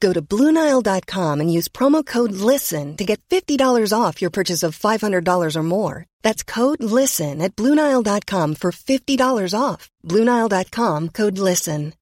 [0.00, 4.78] Go to BlueNile.com and use promo code LISTEN to get $50 off your purchase of
[4.78, 6.04] $500 or more.
[6.22, 9.88] That's code LISTEN at BlueNile.com for $50 off.
[10.04, 11.92] BlueNile.com code LISTEN.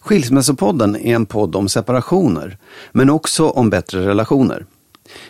[0.00, 2.58] Skilsmässopodden är en podd om separationer,
[2.92, 4.66] men också om bättre relationer.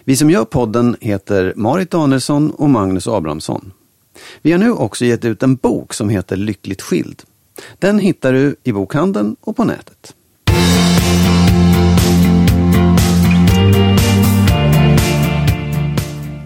[0.05, 3.73] Vi som gör podden heter Marit Danielsson och Magnus Abrahamsson.
[4.42, 7.23] Vi har nu också gett ut en bok som heter Lyckligt skild.
[7.78, 10.14] Den hittar du i bokhandeln och på nätet.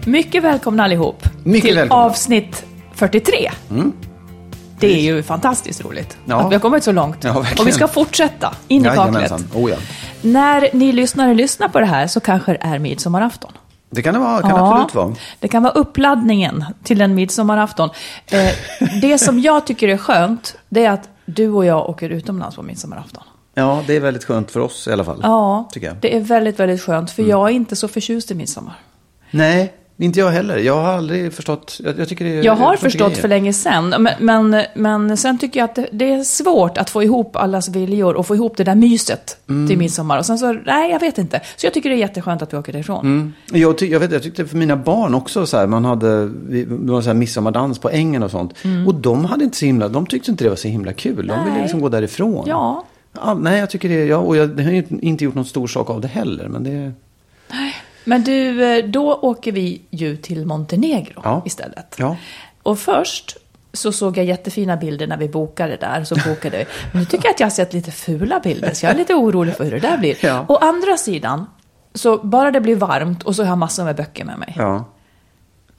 [0.05, 2.03] Mycket välkomna allihop Mycket till välkomna.
[2.03, 3.51] avsnitt 43.
[4.79, 6.35] Det är ju fantastiskt roligt Ja.
[6.41, 7.23] att vi har kommit så långt.
[7.23, 9.31] Ja, och vi ska fortsätta in i kaklet.
[9.53, 9.77] Oh, ja.
[10.21, 13.51] När ni lyssnare lyssnar på det här så kanske det är midsommarafton.
[13.93, 15.15] Det kan det vara, kan absolut vara.
[15.39, 17.89] Det kan vara uppladdningen till en midsommarafton.
[18.31, 18.49] Eh,
[19.01, 22.61] det som jag tycker är skönt, det är att du och jag åker utomlands på
[22.61, 23.23] midsommarafton.
[23.53, 25.19] Ja, det är väldigt skönt för oss i alla fall.
[25.23, 25.69] Ja,
[26.01, 27.09] det är väldigt, väldigt skönt.
[27.09, 27.15] Mm.
[27.15, 28.79] För jag är inte så förtjust i midsommar.
[29.31, 30.57] Nej, inte jag heller.
[30.57, 31.79] Jag har aldrig förstått.
[31.83, 33.21] Jag, jag tycker det är Jag har förstått grejer.
[33.21, 34.13] för länge sedan, men,
[34.49, 38.13] men, men sen tycker jag att det, det är svårt att få ihop allas viljor
[38.15, 39.67] och få ihop det där myset Mm.
[39.67, 40.17] till midsommar.
[40.17, 41.41] Och sen så, nej, jag vet inte.
[41.55, 43.05] Så jag tycker det är jätteskönt att vi åker därifrån.
[43.05, 43.33] Mm.
[43.51, 46.91] Jag, jag, vet, jag tyckte för mina barn också så här, man hade, vi- det
[46.91, 48.53] var så här midsommardans på ängen och sånt.
[48.87, 51.15] Och de hade inte så himla, de tyckte inte det var så himla kul.
[51.15, 51.53] De ville Mm.
[51.53, 51.61] Nej.
[51.61, 52.45] liksom gå därifrån.
[52.47, 55.45] Ja, Ja, nej, jag tycker det, ja, och jag det har ju inte gjort någon
[55.45, 56.47] stor sak av det heller.
[56.47, 56.91] Men det,
[58.03, 61.41] men du, eh, då åker vi ju till Montenegro Ja.
[61.45, 61.95] istället.
[61.99, 62.17] ja.
[62.63, 63.37] Och först
[63.73, 66.03] så såg jag jättefina bilder när vi bokade där.
[66.03, 66.65] Så bokade vi.
[66.91, 69.13] Men nu tycker jag att jag har sett lite fula bilder, så jag är lite
[69.13, 70.15] orolig för hur det där blir.
[70.25, 70.45] Ja.
[70.49, 71.45] Å andra sidan,
[71.93, 74.53] så bara det blir varmt och så har jag massor med böcker med mig.
[74.57, 74.85] Ja,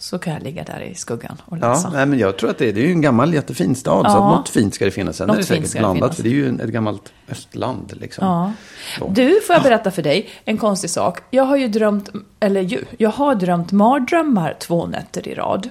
[0.05, 1.91] Så kan jag ligga där i skuggan och ja läsa.
[1.91, 4.11] nej, men jag tror att det, det är en gammal jättefin stad.
[4.11, 4.29] Så Ja.
[4.31, 5.17] att något fint ska det finnas.
[5.17, 5.99] Sen Något är det säkert det blandat.
[6.01, 6.17] finnas.
[6.17, 8.27] För det är ju ett gammalt östland liksom.
[8.27, 8.53] Ja.
[8.99, 9.09] Så.
[9.15, 11.19] Du, får jag berätta för dig en konstig sak.
[11.31, 12.11] Jag har ju drömt,
[12.41, 15.69] eller ju, jag har drömt mardrömmar två nätter i rad.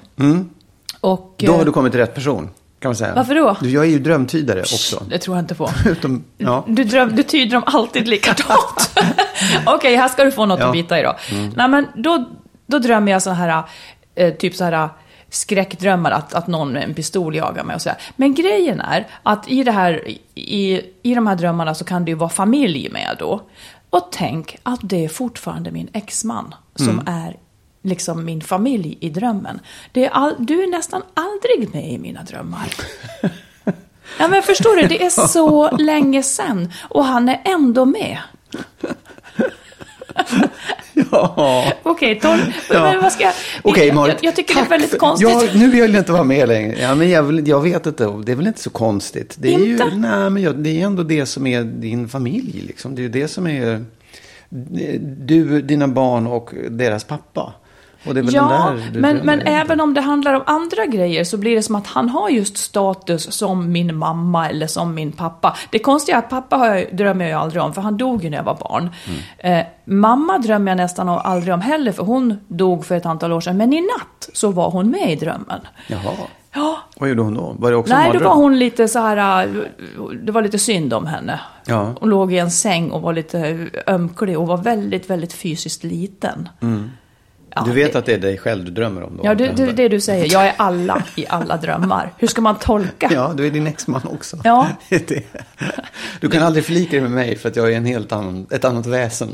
[1.02, 2.50] Och, Då har eh, du kommit till rätt person.
[2.80, 3.14] Kan man säga.
[3.16, 3.58] Varför då?
[3.62, 5.04] Du, Jag är ju drömtydare också.
[5.10, 5.70] Det tror jag inte på.
[5.86, 6.64] Utom, ja.
[6.68, 8.92] Du, dröm, du tyder dem alltid likadant.
[9.66, 10.66] Okej, här ska du få något Ja.
[10.66, 10.70] Mm.
[10.80, 11.16] att bita i då.
[11.56, 12.26] Nej, men då,
[12.66, 13.64] då drömmer jag så här,
[14.16, 14.90] eh, typ så här
[15.30, 17.98] skräckdrömmar att, att någon med en pistol jagar mig och sådär.
[18.16, 22.12] Men grejen är att i, det här, i, i de här drömmarna så kan det
[22.12, 23.42] ju vara familj med då.
[23.90, 27.08] Och tänk att det är fortfarande min exman som Mm.
[27.08, 27.38] är
[27.82, 29.60] liksom min familj i drömmen.
[29.92, 32.68] Det är all, du är nästan aldrig med i mina drömmar.
[34.20, 38.18] Ja men förstår du, det är så länge sedan och han är ändå med.
[41.12, 41.66] Ja.
[41.84, 42.84] Okej, Tom, Ja.
[42.92, 43.34] men vad ska jag...
[43.62, 44.16] Okej, jag, Marit.
[44.22, 45.30] jag, jag tycker det är tack väldigt konstigt.
[45.30, 46.76] Ja, nu vill jag inte vara med längre.
[46.82, 48.04] Ja, men jag, vill, jag vet inte.
[48.26, 49.36] Det är väl inte så konstigt.
[49.40, 49.84] Det är Inte?
[49.84, 52.64] ju, nej, men jag, det är ändå det som är din familj.
[52.68, 52.96] Liksom.
[52.96, 53.86] Det är ju det som är
[55.18, 57.54] du, dina barn och deras pappa.
[58.08, 60.44] Och det är väl Ja, den där du men, men även om det handlar om
[60.46, 64.68] andra grejer så blir det som att han har just status som min mamma eller
[64.68, 65.58] som min pappa.
[65.70, 68.30] Det konstiga är att pappa har jag, drömmer jag aldrig om, för han dog ju
[68.30, 68.90] när jag var barn.
[69.40, 69.60] Mm.
[69.60, 73.42] Eh, mamma drömmer jag nästan aldrig om heller, för hon dog för ett antal år
[73.42, 73.58] sedan.
[73.58, 75.60] Men i natt så var hon med i drömmen.
[75.88, 76.12] Jaha.
[76.56, 77.56] Ja, Vad gjorde hon då?
[77.60, 79.52] Var det också Nej, då var hon lite så här, äh,
[80.24, 81.40] det var lite synd om henne.
[81.66, 81.94] Ja.
[82.00, 86.50] Hon låg i en säng och var lite ömklig och var väldigt, väldigt fysiskt liten.
[87.56, 89.26] Ja, du vet det- att det är dig själv du drömmer om då?
[89.26, 90.34] Ja, det, det är det du säger.
[90.34, 92.14] Jag är alla i alla drömmar.
[92.18, 93.10] Hur ska man tolka?
[93.14, 94.38] Ja, du är din exman också.
[94.44, 94.68] Ja.
[96.20, 98.66] Du kan aldrig förlika dig med mig för att jag är en helt annan, ett
[98.66, 99.30] annat väsen.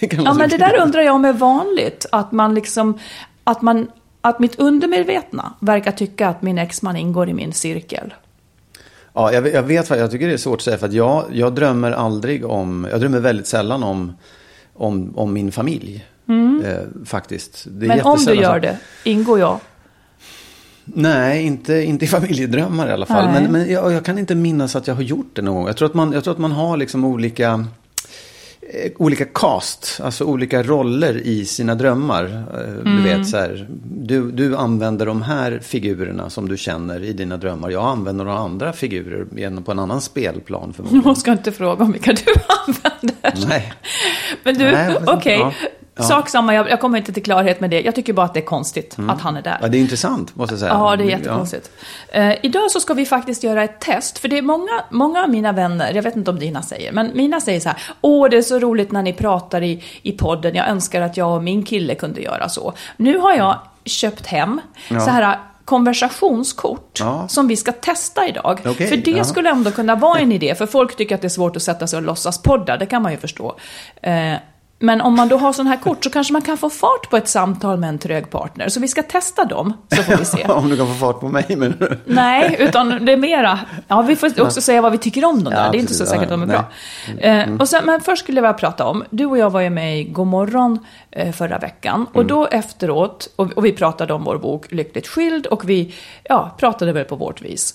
[0.00, 2.06] Ja, men det där undrar jag om är vanligt.
[2.12, 2.98] Att man liksom,
[3.44, 3.90] att man,
[4.20, 8.14] att mitt undermedvetna verkar tycka att min exman ingår i min cirkel.
[9.14, 11.24] Ja, jag, jag vet vad, jag tycker det är svårt att säga för att jag,
[11.32, 14.12] jag drömmer aldrig om, jag drömmer väldigt sällan om,
[14.74, 16.06] om, om min familj.
[16.28, 17.66] Eh, faktiskt.
[17.66, 17.88] Mm.
[17.88, 19.58] Men om du gör så- det, ingår jag.
[20.84, 23.24] Nej, inte, inte i familjedrömmar i alla fall.
[23.32, 23.42] Nej.
[23.42, 25.66] Men, men jag, jag kan inte minnas att jag har gjort det någon gång.
[25.66, 27.64] Jag tror att man, jag tror att man har liksom olika,
[28.72, 32.24] eh, olika cast, alltså olika roller i sina drömmar.
[32.54, 37.12] Eh, Du vet så här, du, du använder de här figurerna som du känner i
[37.12, 37.70] dina drömmar.
[37.70, 41.02] Jag använder några andra figurer på en annan spelplan förmodligen.
[41.08, 42.22] Jag ska inte fråga om vilka du
[42.66, 43.48] använder.
[43.48, 43.72] Nej.
[44.44, 45.38] Men du, okej.
[45.38, 45.52] ja.
[45.96, 46.02] Ja.
[46.02, 47.80] Sak samma, jag, jag kommer inte till klarhet med det.
[47.80, 49.58] Jag tycker bara att det är konstigt att han är där.
[49.62, 50.72] Ja, det är intressant måste jag säga.
[50.72, 51.70] Ja, det är jättekonstigt.
[52.08, 55.30] Eh, idag så ska vi faktiskt göra ett test, för det är många, många av
[55.30, 58.36] mina vänner, jag vet inte om dina säger, men mina säger så här, åh det
[58.36, 61.62] är så roligt när ni pratar i, i podden, jag önskar att jag och min
[61.62, 62.72] kille kunde göra så.
[62.96, 65.00] Nu har jag köpt hem Ja.
[65.00, 67.28] så här konversationskort Ja.
[67.28, 68.60] som vi ska testa idag.
[68.66, 69.24] Okej, för det ja.
[69.24, 71.86] skulle ändå kunna vara en idé, för folk tycker att det är svårt att sätta
[71.86, 73.56] sig och låtsas podda, det kan man ju förstå.
[74.02, 74.34] Eh,
[74.82, 77.16] men om man då har sån här kort så kanske man kan få fart på
[77.16, 78.68] ett samtal med en trög partner.
[78.68, 80.44] Så vi ska testa dem, så får vi se.
[80.48, 81.98] Om du kan få fart på mig du?
[82.04, 83.58] Nej, utan det är mera...
[83.88, 85.64] Ja, vi får också säga vad vi tycker om dem där.
[85.64, 86.64] Ja, det är inte så säkert att de är bra.
[87.18, 89.70] Eh, och sen, men först skulle jag vilja prata om, du och jag var ju
[89.70, 90.78] med i Godmorgon
[91.10, 92.06] eh, förra veckan.
[92.12, 95.94] Och då efteråt, och, vi pratade om vår bok Lyckligt skild och vi
[96.24, 97.74] ja, pratade väl på vårt vis.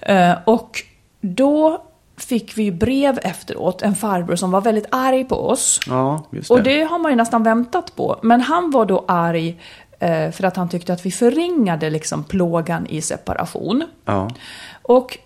[0.00, 0.82] Eh, och
[1.20, 1.87] då
[2.18, 5.80] fick vi ju brev efteråt, en farbror som var väldigt arg på oss.
[5.86, 6.54] Ja, just det.
[6.54, 8.18] Och det har man ju nästan väntat på.
[8.22, 9.60] Men han var då arg
[9.98, 13.84] eh, för att han tyckte att vi förringade liksom plågan i separation.
[14.04, 14.30] Ja.
[14.82, 15.18] Och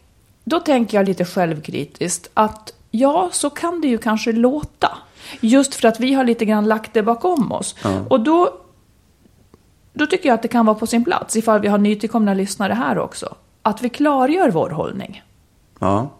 [0.45, 4.99] då tänker jag lite självkritiskt att ja, så kan det ju kanske låta.
[5.41, 7.75] Just för att vi har lite grann lagt det bakom oss.
[8.09, 8.51] Och då,
[9.93, 12.73] då tycker jag att det kan vara på sin plats, ifall vi har nytillkomna lyssnare
[12.73, 15.23] här också, att vi klargör vår hållning.
[15.81, 16.11] ja.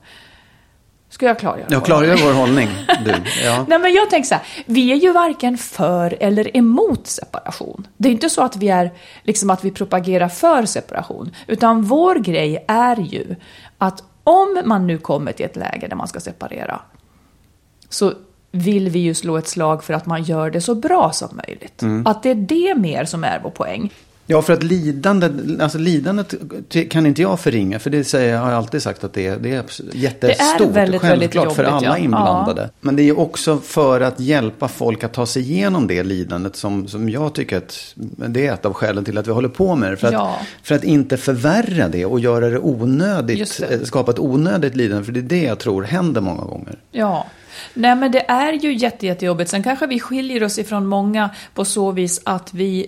[1.13, 1.67] Ska jag klargöra?
[1.71, 2.69] Jag klargör vår hållning,
[3.05, 3.11] du.
[3.45, 3.65] Ja.
[3.69, 7.87] Nej, men jag tänker så här, vi är ju varken för eller emot separation.
[7.97, 8.93] Det är inte så att vi är,
[9.23, 13.37] liksom att vi propagerar för separation, utan vår grej är ju
[13.79, 16.81] att om man nu kommer till ett läge där man ska separera,
[17.89, 18.13] så
[18.51, 21.83] vill vi ju slå ett slag för att man gör det så bra som möjligt.
[22.05, 23.93] Att det är det mer som är vår poäng.
[24.33, 26.35] Ja, för att lidandet, alltså lidandet
[26.91, 27.79] kan inte jag förringa.
[27.79, 30.59] För det säger jag, har jag alltid sagt att det är, det är jättestort.
[30.59, 32.05] Det är väldigt, självklart väldigt för jobbigt, alla ja.
[32.05, 32.71] inblandade.
[32.81, 36.89] Men det är också för att hjälpa folk att ta sig igenom det lidandet som,
[36.89, 39.91] som jag tycker att det är ett av skälen till att vi håller på med
[39.91, 39.97] det.
[39.97, 40.39] För att, Ja.
[40.63, 43.75] för att inte förvärra det och göra det onödigt, det.
[43.75, 45.05] eh, skapa ett onödigt lidande.
[45.05, 46.79] För det är det jag tror händer många gånger.
[46.91, 47.27] Ja.
[47.75, 49.51] Nej, men det är ju jätte, jättejobbigt.
[49.51, 52.87] Sen kanske vi skiljer oss ifrån många på så vis att vi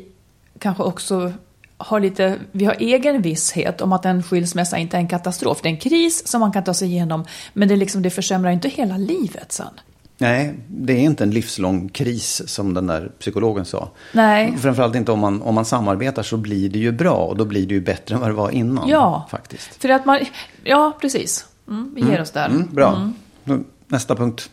[0.58, 1.32] kanske också
[1.76, 5.60] har lite, vi har egen visshet om att en skilsmässa inte är en katastrof.
[5.62, 8.50] Det är en kris som man kan ta sig igenom, men det, liksom, det försämrar
[8.50, 9.80] inte hela livet sen.
[10.18, 13.90] Nej, det är inte en livslång kris som den där psykologen sa.
[14.12, 14.56] Nej.
[14.58, 17.66] Framförallt inte om man, om man samarbetar så blir det ju bra och då blir
[17.66, 18.88] det ju bättre än vad det var innan.
[18.88, 19.82] Ja, Faktiskt.
[19.82, 20.20] För att man,
[20.64, 21.46] ja, precis.
[21.68, 22.46] Mm, vi ger oss där.
[22.46, 23.10] Mm, bra.
[23.44, 24.50] Nu, Nästa punkt.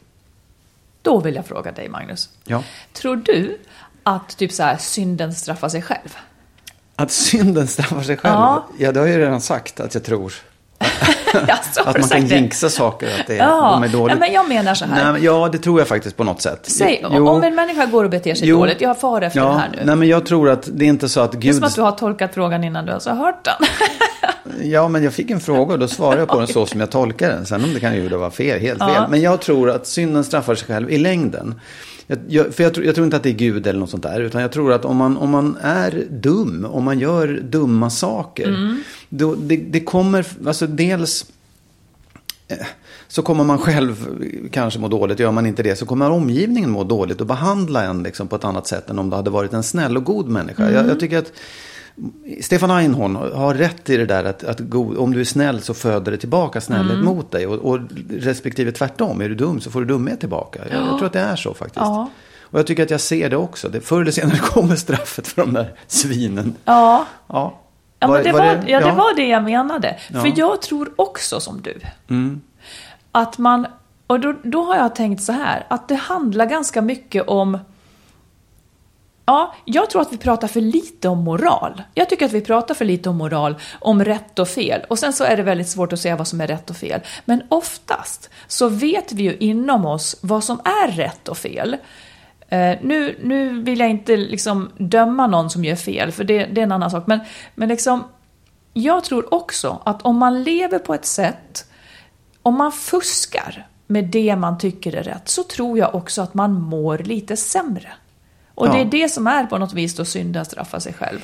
[1.02, 2.30] Då vill jag fråga dig, Magnus.
[2.44, 2.64] Ja.
[2.94, 3.58] Tror du
[4.04, 6.18] att typ så här, synden straffar sig själv?
[6.96, 8.34] Att synden straffar sig själv.
[8.34, 8.68] Ja.
[8.78, 10.34] Ja, det har jag ju redan sagt att jag tror.
[11.86, 14.16] Att man kan jinxa saker, att det, Ja, de är dåliga.
[14.16, 15.12] nej, men jag menar så här.
[15.14, 16.60] Nej, ja, det tror jag faktiskt på något sätt.
[16.64, 17.30] Säg, Jo.
[17.30, 18.58] om en människa går och beter sig Jo.
[18.58, 19.80] dåligt, jag far efter ja, det här nu.
[19.84, 21.56] Nej, men jag tror att det är inte så att Det är Gud...
[21.56, 23.68] som att du har tolkat frågan innan du ens har hört den.
[24.64, 26.92] Ja, men jag fick en fråga och då svarade jag på den så som jag
[26.92, 27.46] tolkar den.
[27.46, 29.04] Sen om det kan ju vara fel, helt fel.
[29.10, 31.62] Men jag tror att synden straffar sig själv i längden.
[32.12, 34.04] Jag, jag, för jag, tror- jag tror inte att det är Gud eller något sånt
[34.04, 34.22] där.
[34.22, 38.78] Utan jag tror att om man, om man är dum, om man gör dumma saker.
[39.10, 41.26] Då, det, det kommer, alltså dels
[42.48, 42.58] eh,
[43.08, 44.08] så kommer man själv
[44.52, 45.20] kanske må dåligt.
[45.20, 48.44] Gör man inte det så kommer omgivningen må dåligt och behandla en liksom på ett
[48.44, 50.72] annat sätt än om det hade varit en snäll och god människa.
[50.72, 51.32] Jag, jag tycker att
[52.42, 55.74] Stefan Einhorn har rätt i det där att, att god, om du är snäll så
[55.74, 57.06] föder det tillbaka snällhet Mm.
[57.06, 57.48] mot dig.
[57.48, 57.80] Och, och
[58.10, 60.60] respektive tvärtom, är du dum så får du dumhet tillbaka.
[60.72, 61.76] Jag, jag tror att det är så faktiskt.
[61.86, 62.10] Ja.
[62.42, 63.70] Och jag tycker att jag ser det också.
[63.70, 66.56] Det, förr eller senare kommer straffet för de där svinen.
[66.66, 67.60] Ja, Ja,
[68.00, 68.94] ja, men det, var, ja, det ja.
[68.94, 69.98] var det jag menade.
[70.14, 70.22] Ja.
[70.22, 71.80] För jag tror också som du.
[72.10, 72.42] Mm.
[73.12, 73.68] Att man,
[74.08, 77.58] och då, då har jag tänkt så här, att det handlar ganska mycket om
[79.26, 81.84] Ja, jag tror att vi pratar för lite om moral.
[81.94, 84.82] Jag tycker att vi pratar för lite om moral, om rätt och fel.
[84.90, 87.02] Och sen så är det väldigt svårt att säga vad som är rätt och fel.
[87.26, 91.78] Men oftast så vet vi ju inom oss vad som är rätt och fel.
[92.50, 96.62] Eh, nu, nu vill jag inte liksom döma någon som gör fel, för det, det
[96.62, 97.08] är en annan sak.
[97.08, 97.20] Men,
[97.56, 98.04] men liksom,
[98.74, 101.66] jag tror också att om man lever på ett sätt,
[102.42, 106.54] om man fuskar med det man tycker är rätt, så tror jag också att man
[106.54, 107.94] mår lite sämre.
[108.56, 108.74] Och Ja.
[108.74, 111.20] det är det som är på något vis då synda straffa sig själv.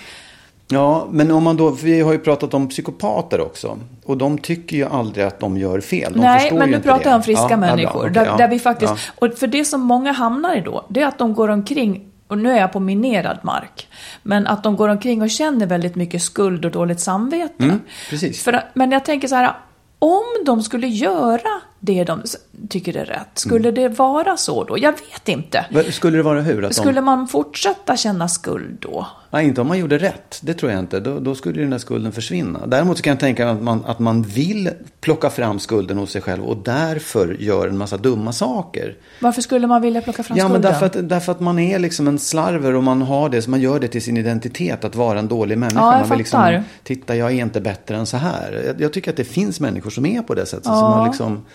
[0.69, 3.77] Ja, men om man då, för vi har ju pratat om psykopater också.
[4.05, 6.13] Och de tycker ju aldrig att de gör fel.
[6.13, 7.99] De Nej, men nu pratar jag om friska Ja, ja, människor.
[7.99, 9.27] okej, där, ja, där vi faktiskt, ja.
[9.27, 12.37] och för det som många hamnar i då, det är att de går omkring, och
[12.37, 13.87] nu är jag på minerad mark,
[14.23, 17.63] men att de går omkring och känner väldigt mycket skuld och dåligt samvete.
[17.63, 17.79] Mm,
[18.09, 18.43] precis.
[18.43, 19.55] För, men jag tänker så här,
[19.99, 22.21] om de skulle göra det de
[22.69, 24.77] tycker är rätt, skulle det vara så då?
[24.77, 25.65] Jag vet inte.
[25.91, 26.65] Skulle det vara hur?
[26.65, 29.07] Att Skulle de, man fortsätta känna skuld då?
[29.29, 30.39] nej, inte om man gjorde rätt.
[30.43, 30.99] Det tror jag inte.
[30.99, 32.67] Då, då skulle den där skulden försvinna.
[32.67, 34.69] Däremot så kan jag tänka att man, att man vill
[35.01, 38.95] plocka fram skulden hos sig själv och därför gör en massa dumma saker.
[39.21, 40.71] Varför skulle man vilja plocka fram Ja, men skulden?
[40.71, 43.61] därför att, därför att man är liksom en slarver och man har det, så man
[43.61, 45.79] gör det till sin identitet att vara en dålig människa.
[45.79, 46.51] Ja, jag man vill fattar.
[46.51, 48.63] liksom, titta jag är inte bättre än så här.
[48.67, 50.65] Jag, jag tycker att det finns människor som är på det sättet.
[50.65, 50.75] Ja.
[50.79, 51.45] Som har liksom,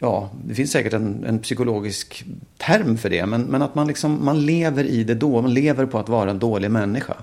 [0.00, 2.24] ja, det finns säkert en, en psykologisk
[2.56, 3.26] term för det.
[3.26, 5.42] Men, men att man, liksom, man lever i det då.
[5.42, 7.14] Man lever på att vara en dålig människa.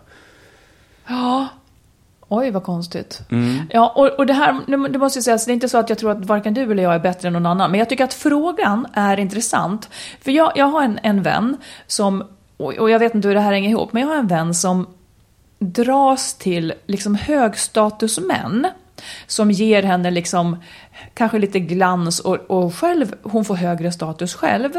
[1.08, 1.48] Ja.
[2.30, 3.22] Oj, vad konstigt.
[3.32, 3.60] Mm.
[3.70, 5.98] Ja, och, och det här, det måste jag säga, det är inte så att jag
[5.98, 7.72] tror att varken du eller jag är bättre än någon annan.
[7.72, 9.90] Men jag tycker att frågan är intressant.
[10.22, 11.58] För jag, jag har en, en vän
[11.88, 12.24] som,
[12.58, 14.54] och och jag vet inte hur det här hänger ihop, men jag har en vän
[14.54, 14.88] som
[15.60, 18.68] dras till liksom högstatusmän.
[19.28, 20.58] Som ger henne liksom
[21.14, 24.72] kanske lite glans och, och själv, hon får högre status själv.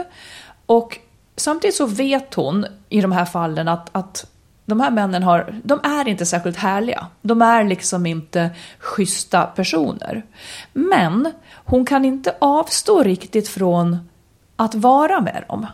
[0.66, 0.98] Och
[1.36, 4.26] samtidigt så vet hon i de här fallen att, att
[4.68, 7.06] de här männen har, de är inte särskilt härliga.
[7.22, 10.24] De är liksom inte schyssta personer.
[10.72, 14.08] Men hon kan inte avstå riktigt från
[14.56, 15.66] att vara med dem.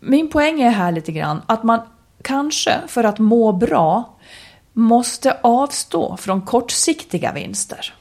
[0.00, 1.80] Min poäng är här lite grann att man
[2.22, 4.16] kanske för att må bra
[4.78, 7.94] måste avstå från kortsiktiga vinster.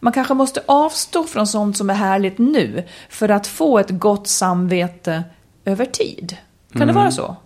[0.00, 4.28] Man kanske måste avstå från sånt som är härligt nu för att få ett gott
[4.28, 5.24] samvete
[5.64, 6.36] över tid.
[6.72, 7.36] Kan det vara så?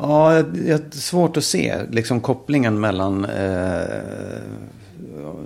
[0.00, 3.82] Ja, det är svårt att se liksom, kopplingen mellan eh,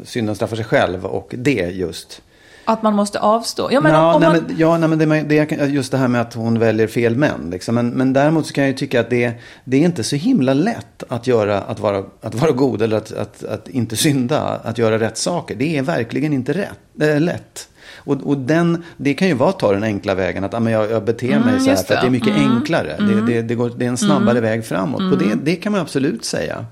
[0.04, 2.22] synden straffar sig själv och det just.
[2.64, 3.68] Att man måste avstå?
[3.72, 4.42] Ja, men ja, om nej, man...
[4.46, 7.16] men, ja, nej, men det, det, är just det här med att hon väljer fel
[7.16, 7.48] män.
[7.50, 7.74] Liksom.
[7.74, 9.32] Men, men däremot så kan jag ju tycka att det,
[9.64, 13.12] det är inte så himla lätt att, göra, att, vara, att vara god eller att,
[13.12, 15.54] att, att inte synda, att göra rätt saker.
[15.54, 17.68] Det är verkligen inte rätt, äh, lätt.
[17.96, 20.72] Och, och den, det kan ju vara att ta den enkla vägen, att ah, men
[20.72, 22.56] jag, jag beter mig Mm, så här för att det är mycket Mm.
[22.56, 22.96] enklare.
[22.98, 25.12] Det, det, det, går, det är en snabbare väg framåt.
[25.12, 26.66] Och det, det kan man absolut säga.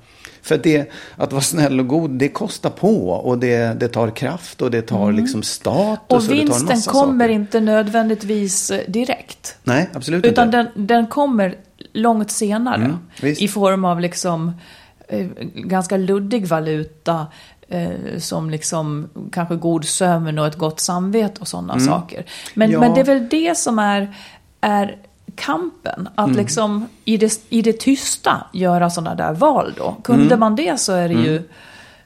[0.48, 4.62] För det, att vara snäll och god, det kostar på och det, det tar kraft
[4.62, 6.02] och det tar liksom status.
[6.08, 7.34] Och en vinsten kommer saker.
[7.34, 9.56] inte nödvändigtvis eh, direkt.
[9.64, 10.56] Nej, absolut Utan inte.
[10.56, 11.54] den, den kommer
[11.92, 12.84] långt senare.
[13.22, 13.34] Mm.
[13.38, 14.52] I form av liksom
[15.08, 17.26] eh, ganska luddig valuta.
[17.70, 22.24] Eh, som liksom kanske god sömn och ett gott samvete och sådana saker.
[22.54, 22.82] Men, Mm.
[22.82, 22.88] Ja.
[22.88, 24.14] men det är väl det som är,
[24.60, 24.96] är
[25.38, 26.08] kampen.
[26.14, 26.38] Att Mm.
[26.38, 29.96] liksom i det, i det tysta göra sådana där val då.
[30.04, 30.40] Kunde Mm.
[30.40, 31.42] man det så är det ju...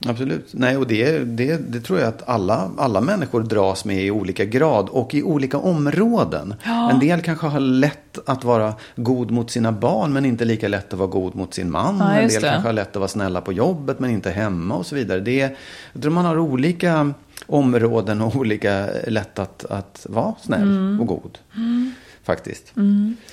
[0.08, 0.48] Absolut.
[0.52, 4.44] Nej, och det, det, det tror jag att alla, alla människor dras med i olika
[4.44, 6.54] grad och i olika områden.
[6.92, 10.92] En del kanske har lätt att vara god mot sina barn men inte lika lätt
[10.92, 11.96] att vara god mot sin man.
[11.98, 12.48] Ja, en del det.
[12.48, 15.20] kanske har lätt att vara snälla på jobbet men inte hemma och så vidare.
[15.20, 15.56] Det,
[15.92, 17.12] jag tror man har olika
[17.46, 21.00] områden och olika lätt att, att vara snäll Mm.
[21.00, 21.38] och god.
[22.24, 22.72] Faktiskt.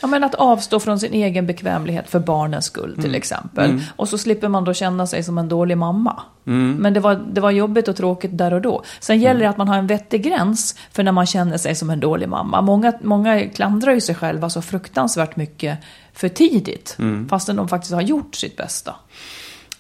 [0.02, 3.82] Ja, men att avstå från sin egen bekvämlighet för barnens skull till exempel.
[3.96, 6.22] Och så slipper man då känna sig som en dålig mamma.
[6.44, 8.84] Men det var, det var jobbigt och tråkigt där och då.
[9.00, 11.90] Sen gäller det att man har en vettig gräns för när man känner sig som
[11.90, 12.62] en dålig mamma.
[12.62, 15.78] Många, många klandrar ju sig själva så fruktansvärt mycket
[16.14, 16.98] för tidigt.
[17.30, 18.96] Fastän de faktiskt har gjort sitt bästa.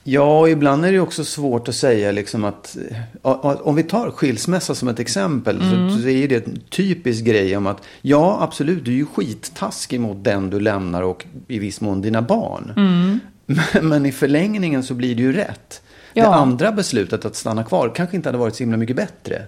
[0.04, 2.78] Ja, ibland är det också svårt att säga liksom att
[3.62, 7.68] om vi tar skilsmässa som ett exempel så, så är det en typisk grej om
[7.68, 12.02] att ja, absolut, du är ju skittaskig mot den du lämnar och i viss mån
[12.02, 12.72] dina barn.
[13.46, 15.82] Men, men i förlängningen så blir det ju rätt.
[16.14, 16.36] Det Ja.
[16.36, 19.42] andra beslutet att stanna kvar kanske inte hade varit så himla mycket bättre.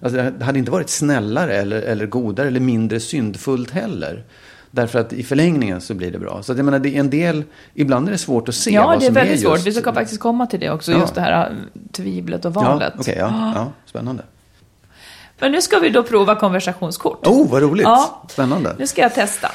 [0.00, 4.24] Alltså, det hade inte varit snällare eller, eller godare eller mindre syndfullt heller.
[4.70, 6.42] Därför att i förlängningen så blir det bra.
[6.42, 7.44] Så att jag menar, det är en del,
[7.74, 9.54] ibland är det svårt att se Ja, vad det är som väldigt är svårt.
[9.54, 9.66] just...
[9.66, 10.92] Vi ska faktiskt komma till det också.
[10.92, 10.98] Ja.
[10.98, 11.56] Just det här äh,
[11.92, 12.92] tvivlet och valet.
[12.96, 14.22] Ja, okej, ja, ja, spännande.
[15.38, 17.26] Men nu ska vi då prova konversationskort.
[17.26, 17.84] Oh, vad roligt.
[17.84, 18.22] Ja.
[18.28, 18.74] Spännande.
[18.78, 19.50] Nu ska jag testa.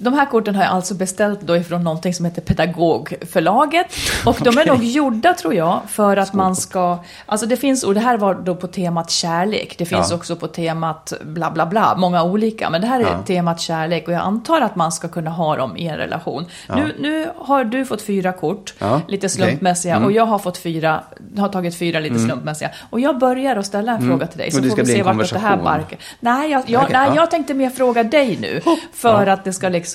[0.00, 3.86] De här korten har jag alltså beställt då ifrån någonting som heter Pedagogförlaget.
[4.26, 6.98] Och de är nog gjorda, tror jag, för att man ska...
[7.26, 9.74] Alltså det finns, och det här var då på temat kärlek.
[9.78, 10.16] Det finns Ja.
[10.16, 12.70] också på temat bla bla bla, många olika.
[12.70, 13.22] Men det här är Ja.
[13.26, 16.44] temat kärlek och jag antar att man ska kunna ha dem i en relation.
[16.68, 20.04] Nu, nu har du fått fyra kort, Ja, lite slumpmässiga, Mm.
[20.06, 21.00] och jag har fått fyra,
[21.38, 22.70] har tagit fyra lite slumpmässiga.
[22.90, 24.70] Och jag börjar att ställa en fråga till dig, så Mm.
[24.70, 25.98] Får vi se vart det här barkar.
[26.20, 27.14] Nej, jag, jag, Okej, nej ja.
[27.16, 28.60] jag tänkte mer fråga dig nu,
[28.94, 29.87] för att det ska liksom...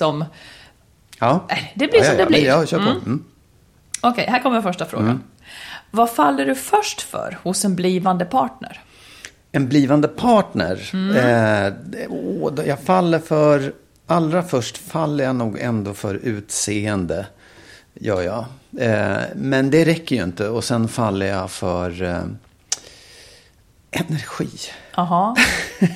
[1.18, 1.48] Ja.
[1.74, 2.46] det blir ja, som ja, det ja, blir.
[2.46, 2.90] Ja, kör på.
[2.90, 3.02] Mm.
[3.06, 3.24] Mm.
[4.00, 5.22] Okej, här kommer första frågan.
[5.90, 8.80] Vad faller du först för hos en blivande partner?
[9.52, 10.90] En blivande partner.
[10.92, 11.16] Mm.
[11.16, 13.72] Eh, åh, jag faller för...
[14.06, 17.26] Allra först faller jag nog ändå för utseende.
[17.94, 18.44] Gör jag.
[18.78, 20.48] Eh, men det räcker ju inte.
[20.48, 22.24] Och sen faller jag för eh,
[23.90, 24.50] energi.
[24.96, 25.36] Jaha,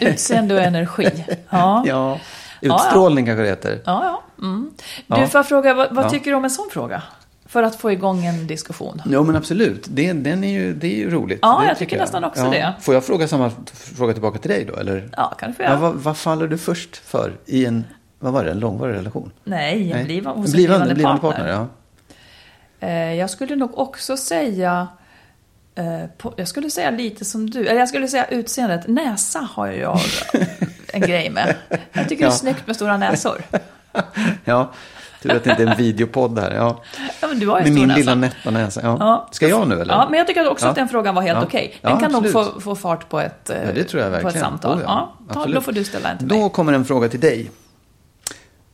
[0.00, 1.25] utseende och energi.
[1.50, 2.21] Ja, ja.
[2.61, 2.75] Ja.
[2.77, 3.81] Utstrålning kanske det heter.
[3.85, 4.23] ja.
[4.38, 4.71] Mm.
[5.07, 5.27] Du, Ja.
[5.27, 6.11] får jag fråga, vad, vad Ja.
[6.11, 7.03] tycker du om en sån fråga?
[7.47, 9.03] För att få igång en diskussion.
[9.07, 9.87] Jo men absolut.
[9.91, 11.38] Det, den är ju, det är ju roligt.
[11.43, 12.75] Ja, det jag tycker nästan också det.
[12.81, 14.77] Får jag fråga samma fråga tillbaka till dig då?
[14.77, 15.11] Eller?
[15.17, 15.77] Ja, kanske Ja, jag.
[15.79, 17.85] vad, vad faller du först för i en,
[18.19, 19.33] vad var det, en långvarig relation?
[19.45, 21.38] Nej, en bliva, hos En en blivande, blivande, blivande partner.
[21.53, 21.69] partner.
[22.81, 22.87] ja.
[22.88, 24.88] Eh, jag skulle nog också säga...
[25.79, 26.05] eh,
[26.37, 27.67] jag skulle säga lite som du.
[27.67, 28.87] Eller jag skulle säga utseendet.
[28.89, 29.99] Näsa har jag
[30.93, 31.57] en grej med.
[31.93, 32.31] Jag tycker det är Ja.
[32.33, 33.43] snyggt med stora näsor.
[34.45, 34.73] ja.
[35.23, 36.55] Tur att det inte är en videopodd här.
[36.55, 36.83] Ja.
[37.21, 37.99] Ja, men du har ju Med stor min näsa.
[37.99, 38.81] lilla nätta näsa.
[38.85, 38.97] Ja.
[39.01, 39.29] Ja.
[39.33, 39.95] Ska jag nu eller?
[39.95, 40.71] Ja, men jag tycker också Ja.
[40.71, 41.45] att den frågan var helt Ja.
[41.47, 41.79] okej.
[41.83, 42.53] Den Ja, kan nog absolut.
[42.55, 44.47] få, få fart på ett, Ja, det tror jag på ett verkligen.
[44.47, 44.79] samtal.
[44.79, 45.13] Oh, ja.
[45.33, 46.39] ta, då får du ställa en till mig.
[46.41, 47.51] Då kommer en fråga till dig.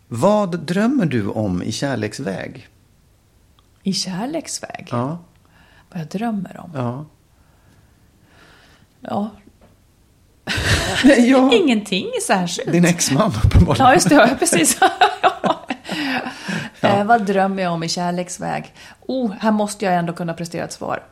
[0.08, 2.68] Vad drömmer du om i kärleksväg?
[3.82, 4.88] I kärleksväg?
[4.90, 5.18] Ja.
[5.94, 6.70] Vad jag drömmer om?
[6.74, 7.06] Ja.
[9.00, 9.30] Ja.
[11.18, 11.52] ja.
[11.54, 12.72] Ingenting särskilt.
[12.72, 13.86] Din exman uppenbarligen.
[13.86, 14.14] Ja, just det.
[14.14, 14.80] Ja, precis.
[16.80, 18.74] Eh, vad drömmer jag om i kärleksväg?
[19.00, 21.02] Oh, här måste jag ändå kunna prestera ett svar.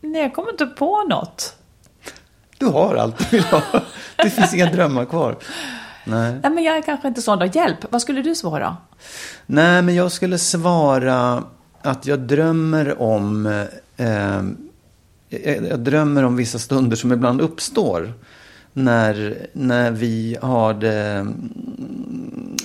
[0.00, 1.56] Nej, jag kommer inte på något.
[2.58, 3.62] Du har allt du vill ha.
[4.16, 5.36] Det finns inga drömmar kvar.
[6.08, 6.34] Nej.
[6.42, 7.46] Nej, men jag är kanske inte sån då.
[7.46, 8.76] Hjälp, vad skulle du svara?
[9.46, 11.44] Nej, men jag skulle svara
[11.82, 13.46] att jag drömmer om...
[13.96, 14.42] Eh,
[15.28, 18.12] jag, jag drömmer om vissa stunder som ibland uppstår.
[18.84, 21.26] När, när vi har det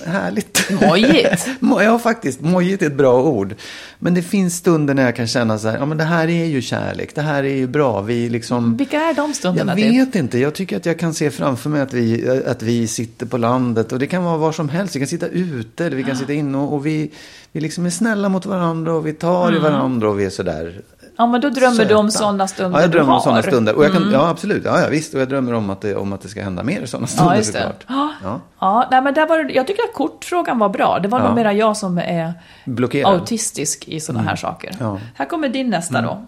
[0.06, 0.70] härligt.
[0.80, 1.48] Mojigt.
[1.60, 2.40] Mo- ja, faktiskt.
[2.40, 3.54] Mojigt är ett bra ord.
[3.98, 6.44] Men det finns stunder när jag kan känna så här, ja men det här är
[6.44, 7.14] ju kärlek.
[7.14, 8.00] Det här är ju bra.
[8.00, 8.76] Vi liksom...
[8.76, 9.72] Vilka är de stunderna?
[9.80, 10.08] Jag typ?
[10.08, 10.38] vet inte.
[10.38, 13.92] Jag tycker att jag kan se framför mig att vi, att vi sitter på landet.
[13.92, 14.96] Och det kan vara var som helst.
[14.96, 16.58] Vi kan sitta ute eller vi kan sitta inne.
[16.58, 17.10] Och, och vi,
[17.52, 19.60] vi liksom är snälla mot varandra och vi tar Mm.
[19.60, 20.80] i varandra och vi är sådär
[21.16, 22.24] Ja, men då drömmer du om söta.
[22.24, 23.38] sådana stunder Ja, jag drömmer om sådana.
[23.38, 23.50] Mm.
[23.50, 23.74] stunder.
[23.76, 24.62] Och jag kan, Ja, absolut.
[24.64, 25.14] Ja, ja, visst.
[25.14, 27.36] Och jag drömmer om att det, om att det ska hända mer sådana stunder Ja,
[27.36, 27.58] just det.
[27.58, 27.84] såklart.
[27.88, 28.12] Ja.
[28.22, 28.40] Ja.
[28.60, 30.98] Ja, nej, men där var det, jag tycker att kortfrågan var bra.
[31.02, 31.26] Det var Ja.
[31.26, 32.32] nog mera jag som är
[32.64, 33.12] Blockerad.
[33.14, 34.76] autistisk i sådana här saker.
[34.80, 34.98] Ja.
[35.14, 36.22] Här kommer din nästa då.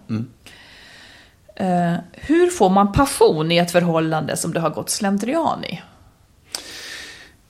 [1.57, 5.83] Eh, hur får man passion i ett förhållande som det har gått slentrian i?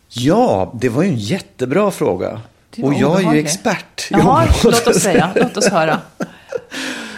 [0.08, 2.40] Ja, det var ju en jättebra fråga.
[2.82, 5.30] Och jag är ju expert Jaha, låt oss säga.
[5.34, 5.98] Låt oss höra.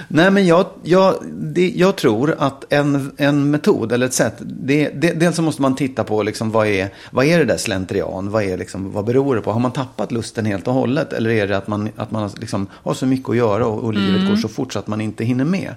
[0.08, 4.88] Nej, men jag, jag, det, jag tror att en, en metod eller ett sätt, det,
[4.88, 8.30] det, dels så måste man titta på liksom vad, är, vad är det där slentrian,
[8.30, 9.52] vad, är liksom, vad beror det på?
[9.52, 12.66] Har man tappat lusten helt och hållet eller är det att man, att man liksom
[12.72, 15.24] har så mycket att göra och, och livet går så fort så att man inte
[15.24, 15.74] hinner med?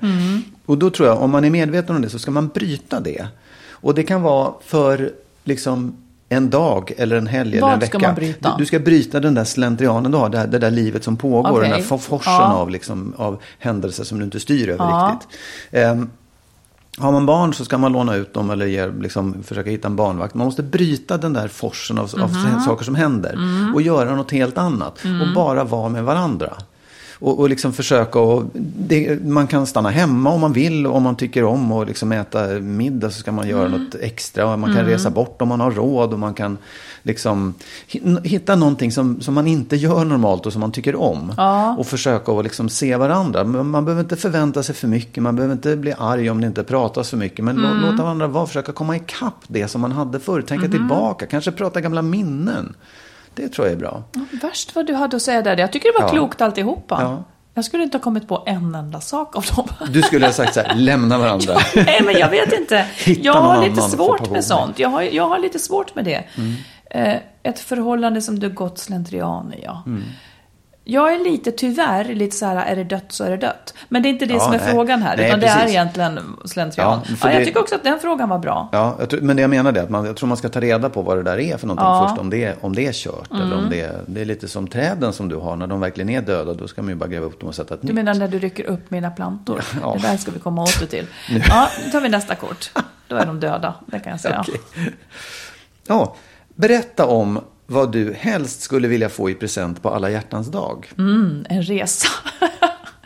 [0.65, 3.27] Och då tror jag, om man är medveten om det så ska man bryta det.
[3.71, 5.11] Och det kan vara för
[5.43, 5.95] liksom
[6.31, 7.99] en dag eller en helg eller Vad en vecka.
[7.99, 8.49] ska man bryta?
[8.51, 11.17] Du, du ska bryta den där slentrianen du har, det, här, det där livet som
[11.17, 11.69] pågår, Okej.
[11.69, 12.53] den där for- forsen Ja.
[12.53, 15.11] av, liksom, av händelser som du inte styr över Ja.
[15.13, 15.37] riktigt.
[15.71, 16.09] Ehm,
[16.97, 19.95] har man barn så ska man låna ut dem eller ge, liksom, försöka hitta en
[19.95, 20.33] barnvakt.
[20.33, 22.59] Man måste bryta den där forsen av, av Mhm.
[22.59, 23.73] saker som händer Mm.
[23.75, 24.99] och göra något helt annat.
[25.21, 26.53] Och bara vara med varandra.
[27.21, 28.43] Och, och liksom försöka och
[28.77, 32.11] det, Man kan stanna hemma om man vill och om man tycker om och liksom
[32.11, 33.83] äta middag så ska man göra Mm.
[33.83, 34.47] något extra.
[34.53, 36.57] Och man kan resa bort om man har råd och man kan
[37.03, 37.53] liksom
[37.87, 41.33] hi- hitta någonting som, som man inte gör normalt och som man tycker om.
[41.37, 41.75] Ja.
[41.77, 43.43] Och försöka att liksom se varandra.
[43.43, 45.23] Man behöver inte förvänta sig för mycket.
[45.23, 47.45] Man behöver inte bli arg om det inte pratas för mycket.
[47.45, 47.71] Men Mm.
[47.71, 48.45] lå- låta varandra vara.
[48.47, 50.41] Försöka komma ikapp det som man hade förr.
[50.41, 50.71] Tänka Mm-hmm.
[50.71, 51.25] tillbaka.
[51.25, 52.73] Kanske prata gamla minnen.
[53.33, 54.03] Det tror jag är bra.
[54.41, 55.57] Värst vad du hade att säga där.
[55.57, 56.11] Jag tycker det var Ja.
[56.13, 56.97] klokt alltihopa.
[57.01, 57.23] Ja.
[57.53, 59.67] Jag skulle inte ha kommit på en enda sak av dem.
[59.89, 61.57] Du skulle ha sagt så här, lämna varandra.
[61.75, 62.77] Nej, men jag vet inte.
[62.95, 64.43] Hitta jag har lite svårt med.
[64.45, 64.79] sånt.
[64.79, 66.23] Jag har, jag har lite svårt med det.
[66.37, 66.55] Mm.
[66.91, 69.83] Eh, ett förhållande som du gått slentrian i, ja.
[69.85, 70.03] Mm.
[70.83, 73.73] Jag är lite, tyvärr, lite så här, är det dött så är det dött.
[73.89, 74.71] Men det är inte det Ja, som är nej.
[74.71, 75.69] frågan här, Nej, utan det är precis.
[75.71, 76.99] egentligen slentrian.
[77.09, 78.69] Ja, Ja, jag det- tycker också att den frågan var bra.
[78.71, 80.59] Ja, jag tror, men det jag menar är att man, jag tror man ska ta
[80.59, 82.07] reda på vad det där är för någonting Ja.
[82.09, 82.21] först.
[82.21, 84.67] Om det, är- om det är kört eller om det är, det är lite som
[84.67, 85.55] träden som du har.
[85.55, 87.73] När de verkligen är döda, då ska man ju bara gräva upp dem och sätta
[87.73, 87.95] ett Du nytt.
[87.95, 89.63] menar när du rycker upp mina plantor?
[89.81, 89.97] Ja.
[90.01, 91.07] Det där ska vi komma åter till.
[91.49, 92.71] Ja, nu tar vi nästa kort.
[93.07, 94.39] Då är de döda, det kan jag säga.
[94.47, 94.61] Okej.
[95.87, 96.15] Ja,
[96.55, 100.91] berätta om vad du helst skulle vilja få i present på alla hjärtans dag.
[100.97, 102.07] Mm, en resa.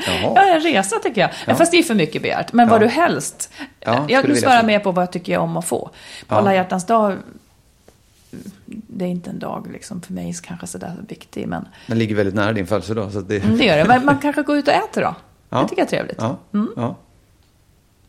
[0.07, 0.31] Jaha.
[0.35, 1.29] Ja, en resa tycker jag.
[1.47, 1.55] Ja.
[1.55, 2.53] Fast det är för mycket begärt.
[2.53, 2.85] Men vad Ja.
[2.85, 3.49] du helst.
[3.79, 5.89] Ja, jag nu svarar mer på vad jag tycker om att få.
[6.27, 6.39] På Ja.
[6.39, 7.15] alla hjärtans dag.
[8.65, 11.47] Det är inte en dag liksom för mig kanske sådär viktig.
[11.47, 13.11] Men Den ligger väldigt nära din födelsedag.
[13.11, 13.43] Så det...
[13.43, 13.85] mm, det gör det.
[13.85, 15.15] Men man kanske går ut och äter då.
[15.49, 15.61] Ja.
[15.61, 16.17] Det tycker jag är trevligt.
[16.19, 16.69] Ja, Mm.
[16.75, 16.95] ja.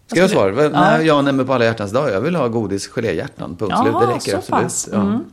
[0.06, 0.62] Ska jag svara?
[0.62, 0.68] Ja.
[0.68, 2.10] Nej, jag nämner på alla hjärtans dag.
[2.10, 3.56] Jag vill ha godis, geléhjärtan.
[3.56, 3.94] Punkt slut.
[4.00, 4.62] Det räcker så absolut.
[4.62, 4.88] pass.
[4.92, 5.00] Ja.
[5.00, 5.24] Mm.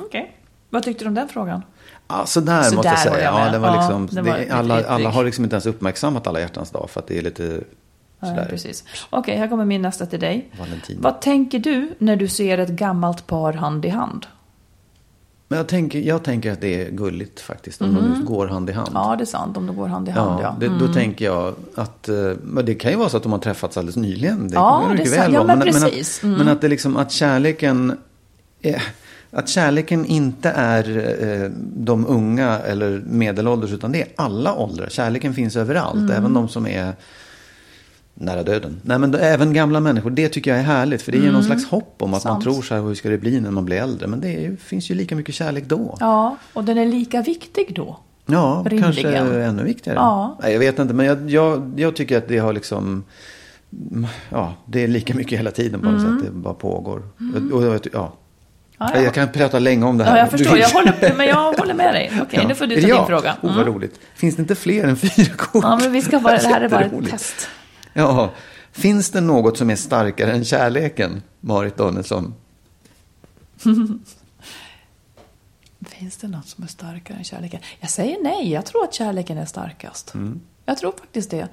[0.00, 0.27] Okej.
[0.70, 1.62] Vad tyckte du om den frågan?
[2.08, 3.20] Ja, sådär, Sådär måste jag säga.
[3.32, 5.66] jag Ja, det var Ja, liksom, det det var alla, alla har liksom inte ens
[5.66, 7.60] uppmärksammat alla hjärtans dag för att det är lite
[8.20, 8.46] Ja, sådär.
[8.50, 8.84] precis.
[9.10, 10.48] Okej, här kommer min nästa till dig.
[10.58, 10.98] Valentin.
[11.00, 14.26] Vad tänker du när du ser ett gammalt par hand i hand?
[15.50, 17.82] Men jag tänker, jag tänker att det är gulligt faktiskt.
[17.82, 18.90] Om de går hand i hand.
[18.94, 19.56] Ja, det är sant.
[19.56, 20.56] Om de går hand i hand, ja.
[20.60, 23.38] det, Då tänker jag att, eh, men det kan ju vara så att de har
[23.38, 24.48] träffats alldeles nyligen.
[24.48, 25.18] Det Ja, det är sant.
[25.18, 26.18] väl Ja, men men, precis.
[26.18, 26.38] att, Mm.
[26.38, 27.98] men att det liksom, att kärleken,
[28.62, 28.82] är,
[29.30, 30.88] att kärleken inte är
[31.44, 34.88] eh, de unga eller medelålders, utan det är alla åldrar.
[34.88, 36.10] Kärleken finns överallt, Mm.
[36.10, 36.92] även de som är
[38.14, 38.80] nära döden.
[38.82, 41.02] Nej, men även gamla människor, det tycker jag är härligt.
[41.02, 41.46] För det ger någon Mm.
[41.46, 42.44] slags hopp om att man Sant.
[42.44, 44.06] tror så här, hur ska det bli när man blir äldre?
[44.06, 45.96] Men det är, finns ju lika mycket kärlek då.
[46.00, 47.96] Ja, och den är lika viktig då.
[48.26, 48.82] Ja, Rimligen.
[48.92, 49.98] kanske ännu viktigare.
[49.98, 50.38] Ja.
[50.42, 53.04] Nej, jag vet inte, men jag, jag, jag tycker att det har liksom...
[54.30, 56.18] Ja, det är lika mycket hela tiden på något Mm.
[56.18, 56.26] sätt.
[56.26, 57.02] Det bara pågår.
[57.52, 58.12] Och, och, ja.
[58.78, 59.00] Ja, ja.
[59.02, 60.12] Jag kan prata länge om det här.
[60.12, 60.58] Ja, jag förstår.
[60.58, 62.12] Jag håller, men jag håller med dig.
[62.22, 62.48] Okej, Ja.
[62.48, 63.06] nu får du ta din jag?
[63.06, 63.32] fråga.
[63.32, 63.74] Oh, vad Mm.
[63.74, 64.00] roligt.
[64.14, 65.64] Finns det inte fler än fyra kort?
[65.64, 67.48] Ja, men vi ska bara, det här är bara ett test.
[67.92, 68.30] Ja.
[68.72, 72.34] Finns det något som är starkare än kärleken, Marit Danielsson?
[75.88, 77.60] Finns det något som är starkare än kärleken?
[77.80, 80.14] Jag säger nej, jag tror att kärleken är starkast.
[80.14, 80.40] Mm.
[80.64, 81.48] Jag tror faktiskt det.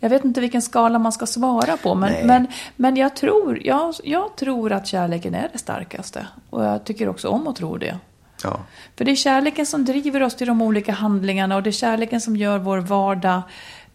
[0.00, 2.12] Jag vet inte vilken skala man ska svara på, Nej.
[2.12, 6.26] men, men, men jag, tror, jag, jag tror att kärleken är det starkaste.
[6.50, 7.98] Och jag tycker också om att tro det.
[8.42, 8.60] Ja.
[8.96, 12.20] För det är kärleken som driver oss till de olika handlingarna och det är kärleken
[12.20, 13.42] som gör vår vardag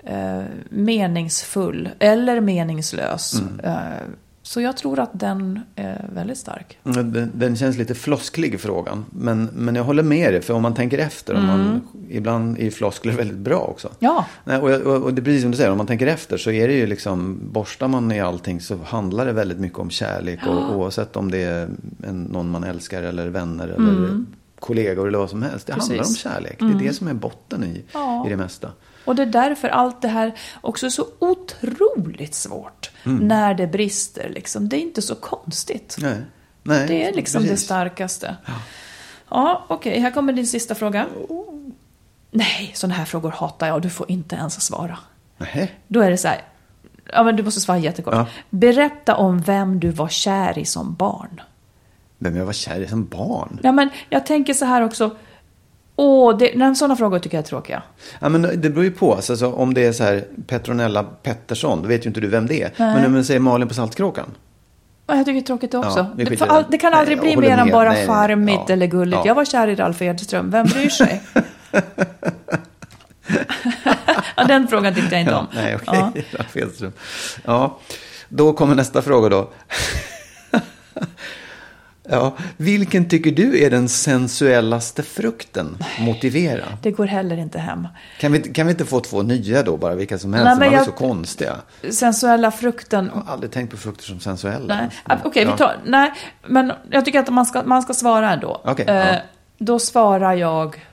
[0.03, 3.33] eh, meningsfull eller meningslös.
[3.33, 3.59] Mm.
[3.59, 4.01] Eh,
[4.45, 6.77] så jag tror att den är väldigt stark.
[6.83, 9.05] Den, den känns lite flosklig frågan.
[9.09, 10.41] Men, men jag håller med dig.
[10.41, 11.33] För om man tänker efter.
[11.35, 13.89] Om man, ibland är floskler väldigt bra också.
[13.99, 15.71] Ja, Nej, och, och, och det är precis som du säger.
[15.71, 17.39] Om man tänker efter så är det ju liksom.
[17.51, 20.39] Borstar man i allting så handlar det väldigt mycket om kärlek.
[20.47, 21.69] Och, oavsett om det är
[22.07, 24.25] en, någon man älskar eller vänner eller
[24.59, 25.67] kollegor eller vad som helst.
[25.67, 26.17] Det handlar om Precis.
[26.17, 26.59] kärlek.
[26.59, 28.25] Det är det som är botten i, Ja.
[28.27, 28.69] i det mesta.
[29.05, 33.27] Och det är därför allt det här också är så otroligt svårt Mm.
[33.27, 34.29] när det brister.
[34.29, 34.69] Liksom.
[34.69, 35.95] Det är inte så konstigt.
[35.99, 36.21] Nej.
[36.63, 37.65] Nej, Det är liksom det precis.
[37.65, 38.35] starkaste.
[39.29, 41.05] Ja, okej, här kommer din sista fråga.
[42.31, 43.81] Nej, sådana här frågor hatar jag.
[43.81, 44.97] Du får inte ens svara.
[45.37, 45.75] Nej.
[45.87, 46.41] Då är det så här.
[47.13, 48.13] Ja, men du måste svara jättekort.
[48.13, 48.27] Ja.
[48.49, 51.41] Berätta om vem du var kär i som barn.
[52.17, 53.59] Vem jag var kär i som barn.
[53.63, 55.15] Ja, men jag tänker så här också.
[55.95, 57.83] Åh, det, nej, sådana frågor tycker jag är tråkiga.
[58.19, 59.13] Ja, men det beror ju på.
[59.15, 62.61] Alltså, om det är så här Petronella Pettersson, då vet ju inte du vem det
[62.63, 62.71] är.
[62.77, 64.25] Men om man säger Malin på Saltkråkan.
[65.07, 66.07] Ja, Jag tycker det är tråkigt också.
[66.17, 66.77] Ja, det, all, det.
[66.77, 68.15] kan Nej, aldrig jag bli mer än bara Nej, nej, nej.
[68.27, 68.73] charmigt Ja.
[68.73, 69.17] eller gulligt.
[69.23, 69.27] Ja.
[69.27, 70.51] Jag var kär i Ralf Edström.
[70.51, 71.21] Vem bryr sig?
[74.47, 75.47] den frågan tyckte jag inte om.
[75.55, 75.99] nej, okej.
[76.31, 76.39] Ja.
[76.39, 76.91] Ralf Edström.
[77.45, 77.79] Ja,
[78.29, 79.49] då kommer nästa fråga då.
[82.09, 85.77] Ja, vilken tycker du är den sensuellaste frukten?
[85.99, 86.63] Motivera.
[86.81, 87.87] Det går heller inte hem.
[88.19, 90.45] Kan vi, kan vi inte få två nya då, bara vilka som helst?
[90.45, 91.55] Nej, De men är jag- så konstiga.
[91.91, 93.11] Sensuella frukten.
[93.15, 94.75] Jag har aldrig tänkt på frukter som sensuella.
[94.75, 95.51] Nej, Ah, okej, Ja.
[95.51, 95.77] vi tar...
[95.85, 96.11] Nej,
[96.47, 98.61] men jag tycker att man ska, man ska svara ändå.
[98.65, 99.15] Okej, Eh, ja.
[99.57, 100.85] Då svarar jag...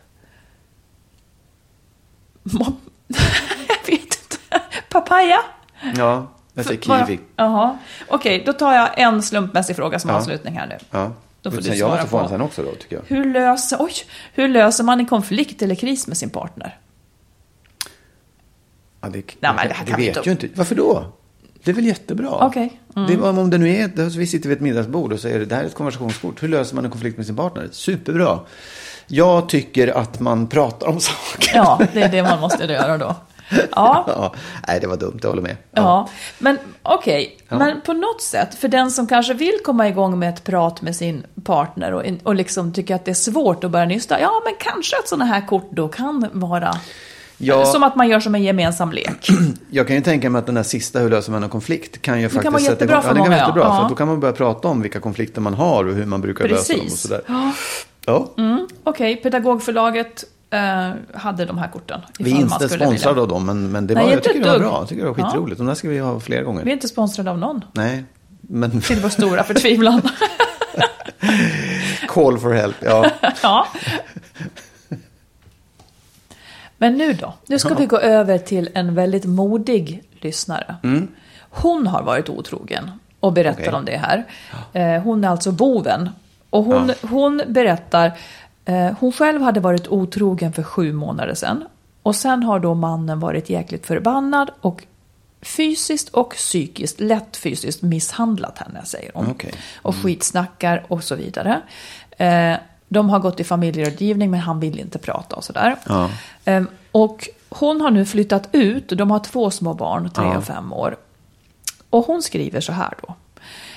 [3.69, 4.37] jag vet inte.
[4.89, 5.39] Papaya?
[5.97, 7.21] Ja, jag säger kiwi.
[7.37, 7.79] Jaha.
[8.09, 10.17] Okej, då tar jag en slumpmässig fråga som Ja.
[10.17, 10.77] avslutning här nu.
[10.91, 11.13] Ja.
[11.43, 13.03] Då får du Sen jag svara måste få en sen också då, tycker jag.
[13.17, 13.93] Hur löser, oj,
[14.35, 16.79] hur löser man en konflikt eller kris med sin partner?
[19.01, 20.49] Ja, det, men det det vet inte- ju inte.
[20.55, 21.05] Varför då?
[21.65, 22.31] Det är väl jättebra?
[22.47, 22.81] Okej.
[22.97, 23.09] Mm.
[23.21, 25.63] Det, om det nu är, det- vi sitter vid ett middagsbord och säger det här
[25.63, 26.43] är ett konversationskort.
[26.43, 27.69] Hur löser man en konflikt med sin partner?
[27.73, 28.41] Superbra.
[29.07, 31.53] Jag tycker att man pratar om saker.
[31.57, 33.17] Ja, det är det man måste göra då.
[33.73, 34.05] Ja.
[34.17, 34.35] ja.
[34.69, 35.57] Nej, det var dumt, jag håller med.
[35.75, 37.39] Ja, men okej.
[37.49, 40.97] Men på något sätt, för den som kanske vill komma igång med ett prat med
[40.97, 44.21] sin partner och, och liksom tycker att det är svårt att börja nysta.
[44.21, 46.75] Ja, men kanske att sådana här kort då kan vara
[47.39, 47.65] Ja.
[47.65, 49.29] som att man gör som en gemensam lek.
[49.71, 52.21] Jag kan ju tänka mig att den där sista, hur löser man en konflikt, kan
[52.21, 53.81] ju faktiskt kan vara sätta igång- för ja, det kan vara jättebra, ja.
[53.83, 56.49] för då kan man börja prata om vilka konflikter man har och hur man brukar
[56.49, 57.01] lösa dem och Precis.
[57.03, 57.23] sådär.
[57.27, 57.53] Ja.
[58.07, 58.29] Ja.
[58.39, 60.29] Mm, okej, Pedagogförlaget eh,
[61.15, 62.01] hade de här korten.
[62.19, 64.59] Vi är inte sponsrade av dem, men, men det Nej, var, jag tycker det var
[64.59, 64.79] bra.
[64.81, 65.25] Jag tycker det var Ja.
[65.27, 65.59] skitroligt.
[65.59, 66.65] De där ska vi ha flera gånger.
[66.65, 67.65] Vi är inte sponsrade av någon.
[67.73, 68.05] Nej,
[68.41, 70.03] men Till vår stora förtvivlan.
[72.09, 73.11] call for help, ja.
[73.43, 73.67] ja.
[76.79, 77.35] Men nu då?
[77.47, 80.75] Nu ska vi gå över till en väldigt modig lyssnare.
[81.51, 83.75] Hon har varit otrogen och berättar Okej.
[83.75, 84.25] om det här.
[84.73, 86.11] Eh, Hon är alltså boven.
[86.51, 88.13] Och hon, hon berättar, eh,
[88.99, 91.65] hon själv hade varit otrogen för sju månader sedan.
[92.03, 94.85] Och sen har då mannen varit jäkligt förbannad och
[95.43, 99.31] fysiskt och psykiskt, lätt fysiskt misshandlat henne, säger hon.
[99.31, 99.55] Okej.
[99.83, 101.61] Och skitsnackar och så vidare.
[102.19, 102.55] Eh,
[102.89, 105.77] de har gått i familjerådgivning men han vill inte prata och sådär.
[105.89, 106.11] Ja.
[106.45, 110.37] Eh, och hon har nu flyttat ut, de har två små barn, tre Ja.
[110.39, 110.97] och fem år.
[111.91, 113.12] Och hon skriver så här då.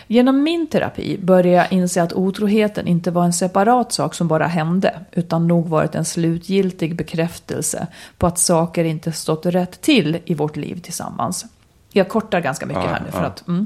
[0.07, 4.47] Genom min terapi började jag inse att otroheten inte var en separat sak som bara
[4.47, 7.87] hände, utan nog varit en slutgiltig bekräftelse
[8.17, 11.45] på att saker inte stått rätt till i vårt liv tillsammans.
[11.91, 13.27] Jag kortar ganska mycket Ja, här nu för ja.
[13.27, 13.47] att...
[13.47, 13.65] Mm.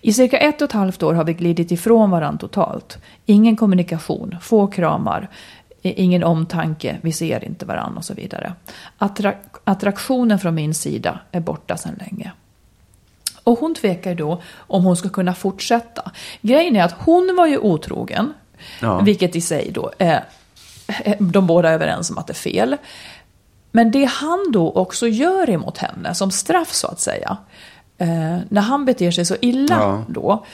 [0.00, 2.98] I cirka ett och ett halvt år har vi glidit ifrån varandra totalt.
[3.26, 5.28] Ingen kommunikation, få kramar,
[5.82, 8.52] ingen omtanke, vi ser inte varandra och så vidare.
[8.98, 12.32] Attra- attraktionen från min sida är borta sedan länge.
[13.46, 16.10] Och hon tvekar ju då om hon ska kunna fortsätta.
[16.40, 18.32] Grejen är att hon var ju otrogen,
[18.80, 19.00] Ja.
[19.00, 20.24] vilket i sig då är
[21.18, 22.76] de båda är överens om att det är fel.
[23.72, 27.36] Men det han då också gör emot henne, som straff så att säga,
[27.98, 30.04] eh, när han beter sig så illa Ja.
[30.08, 30.44] då,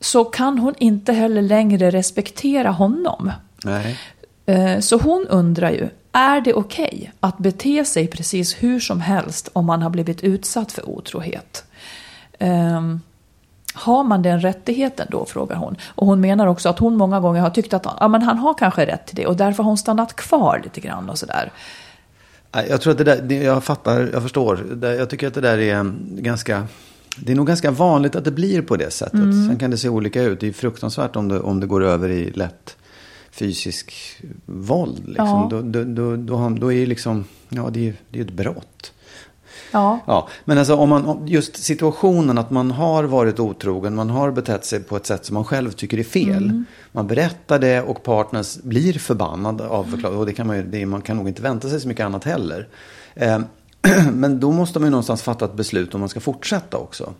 [0.00, 3.32] så kan hon inte heller längre respektera honom.
[3.64, 3.98] Nej.
[4.46, 9.48] Eh, Så hon undrar ju, är det okej att bete sig precis hur som helst
[9.52, 11.64] om man har blivit utsatt för otrohet?
[12.42, 13.00] Ehm,
[13.74, 15.76] har man den rättigheten då, frågar hon.
[15.94, 18.54] Och hon menar också att hon många gånger har tyckt att ja, men han har
[18.54, 21.52] kanske rätt till det och därför har hon stannat kvar lite grann och sådär.
[22.68, 24.78] Jag tror att det där, jag fattar, jag förstår.
[24.82, 26.66] Jag tycker att det där är ganska,
[27.16, 29.14] det är nog ganska vanligt att det blir på det sättet.
[29.14, 29.48] Mm.
[29.48, 30.40] Sen kan det se olika ut.
[30.40, 32.76] Det är fruktansvärt om det, om det går över i lätt
[33.30, 33.94] fysisk
[34.46, 35.02] våld.
[35.06, 35.26] Liksom.
[35.26, 35.48] Ja.
[35.50, 38.32] Då, då, då, då, då är det liksom, ja det är ju det är ett
[38.32, 38.91] brott.
[39.72, 44.30] Ja, Ja, men alltså om man, just situationen att man har varit otrogen, man har
[44.30, 46.44] betett sig på ett sätt som man själv tycker är fel.
[46.44, 46.64] Mm.
[46.92, 50.20] Man berättar det och partnern blir förbannad av förklaringen.
[50.20, 52.24] Och det kan man, ju, det, man kan nog inte vänta sig så mycket annat
[52.24, 52.68] heller.
[53.14, 53.40] Eh,
[54.12, 57.12] men då måste man ju någonstans fatta ett beslut om man ska fortsätta också.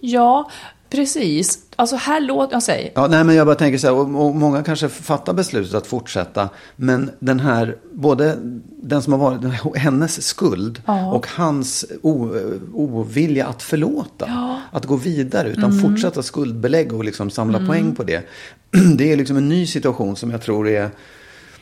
[0.00, 0.50] Ja
[0.90, 1.58] precis.
[1.76, 4.34] Alltså här låter, jag säger, Ja, nej, men jag bara tänker så här, och, och
[4.34, 6.48] många kanske fattar beslutet att fortsätta.
[6.76, 8.36] Men den här, både
[8.82, 11.12] den som har varit, hennes skuld Ja.
[11.12, 12.30] och hans o,
[12.74, 14.26] ovilja att förlåta.
[14.28, 14.60] Ja.
[14.72, 15.78] Att gå vidare, utan Mm.
[15.82, 18.22] fortsätta skuldbelägga och liksom samla poäng på det.
[18.96, 20.90] Det är liksom en ny situation som jag tror är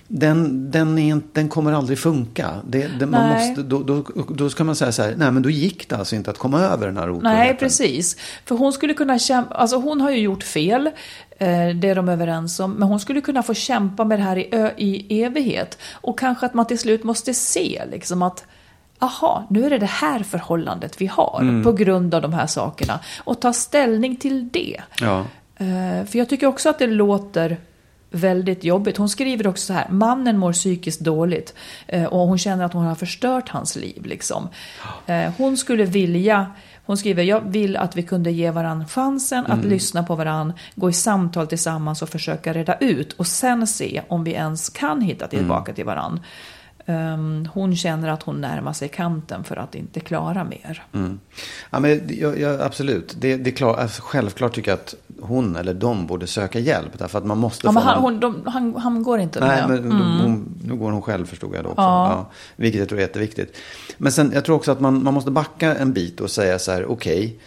[0.09, 2.51] den, den, är, den kommer aldrig funka.
[2.69, 5.51] Det, det, man måste, då, då, då ska man säga så här, nej men då
[5.51, 7.39] gick det alltså inte att komma över den här otroheten.
[7.39, 8.17] Nej, precis.
[8.45, 10.87] För hon skulle kunna kämpa, alltså hon har ju gjort fel,
[11.39, 14.37] eh, det är de överens om, men hon skulle kunna få kämpa med det här
[14.39, 15.79] i, ö, i evighet.
[15.93, 18.45] Och kanske att man till slut måste se liksom att
[18.99, 21.65] Aha, nu är det det här förhållandet vi har Mm.
[21.65, 23.01] på grund av de här sakerna.
[23.25, 24.81] Och ta ställning till det.
[25.01, 25.19] Ja.
[25.57, 27.57] Eh, För jag tycker också att det låter
[28.17, 28.97] väldigt jobbigt.
[28.97, 31.55] Hon skriver också så här, mannen mår psykiskt dåligt
[31.87, 34.07] eh, och hon känner att hon har förstört hans liv.
[34.07, 34.49] Liksom.
[35.07, 36.47] Eh, Hon skulle vilja,
[36.87, 40.91] hon skriver, jag vill att vi kunde ge varandra chansen att lyssna på varandra, gå
[40.91, 45.27] i samtal tillsammans och försöka reda ut och sen se om vi ens kan hitta
[45.27, 46.23] tillbaka till varandra.
[46.89, 50.83] Um, hon känner att hon närmar sig kanten för att inte klara mer.
[50.93, 51.21] Mm.
[51.71, 53.17] Ja, men jag, jag, absolut.
[53.19, 56.99] Det, det är klart, alltså, självklart tycker jag att hon eller de borde söka hjälp.
[56.99, 59.83] Därför att man måste Ja, få han, hon, de, han, han går inte Nej, med.
[59.85, 61.83] men hon, nu går hon själv förstod jag då också.
[61.83, 62.09] Ja.
[62.11, 62.31] Ja.
[62.57, 63.57] vilket jag tror är jätteviktigt.
[63.99, 66.73] Men sen, jag tror också att man, man måste backa en bit och säga så
[66.73, 67.39] här, okej.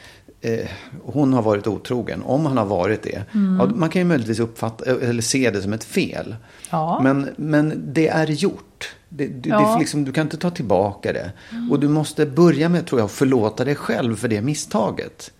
[0.42, 0.68] eh,
[1.04, 2.24] hon har varit otrogen.
[2.26, 3.24] Om han har varit det.
[3.34, 3.60] Mm.
[3.60, 6.36] Ja, man kan ju möjligtvis uppfatta, eller se det som ett fel.
[6.70, 7.00] Ja.
[7.04, 8.64] Men, men det är gjort.
[9.10, 9.74] Det, det, Ja.
[9.74, 11.32] det, liksom, du kan inte ta tillbaka det.
[11.72, 15.32] Och du måste börja med, tror jag, att förlåta dig själv för det misstaget.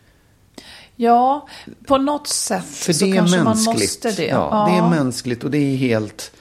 [0.96, 1.48] Ja,
[1.88, 3.44] på något sätt För så kanske mänskligt.
[3.44, 4.28] man måste det.
[4.28, 6.32] Ja, det är mänskligt och det är helt...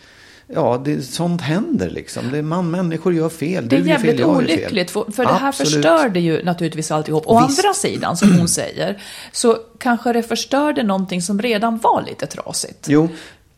[0.47, 2.31] ja, det, sånt händer liksom.
[2.33, 3.69] Det, man, människor gör fel.
[3.69, 4.25] Det är fel, jävligt fel.
[4.25, 7.25] olyckligt, för, för det här förstörde ju naturligtvis alltihop.
[7.27, 7.59] Å Visst.
[7.65, 12.87] andra sidan, som hon säger, så kanske det förstörde någonting som redan var lite trasigt.
[12.89, 13.09] Jo,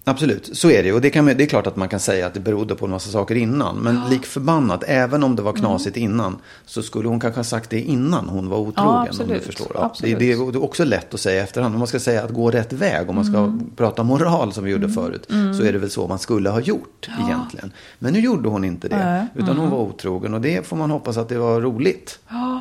[0.05, 0.51] absolut.
[0.57, 0.93] Så är det.
[0.93, 2.91] Och det, kan, det är klart att man kan säga att det berodde på en
[2.91, 3.77] massa saker innan.
[3.77, 7.71] Men lik förbannat, även om det var knasigt innan, så skulle hon kanske ha sagt
[7.71, 8.75] det innan hon var otrogen.
[8.93, 9.45] Ja, om du absolut.
[9.45, 9.73] förstår.
[9.75, 10.19] Ja, Absolut.
[10.19, 11.75] Det, det är också lätt att säga efterhand.
[11.75, 14.71] Om man ska säga att gå rätt väg, om man ska prata moral som vi
[14.71, 15.27] gjorde förut,
[15.59, 17.73] så är det väl så man skulle ha gjort egentligen.
[17.99, 20.35] Men nu gjorde hon inte det, utan hon var otrogen.
[20.35, 22.19] Och det får man hoppas att det var roligt,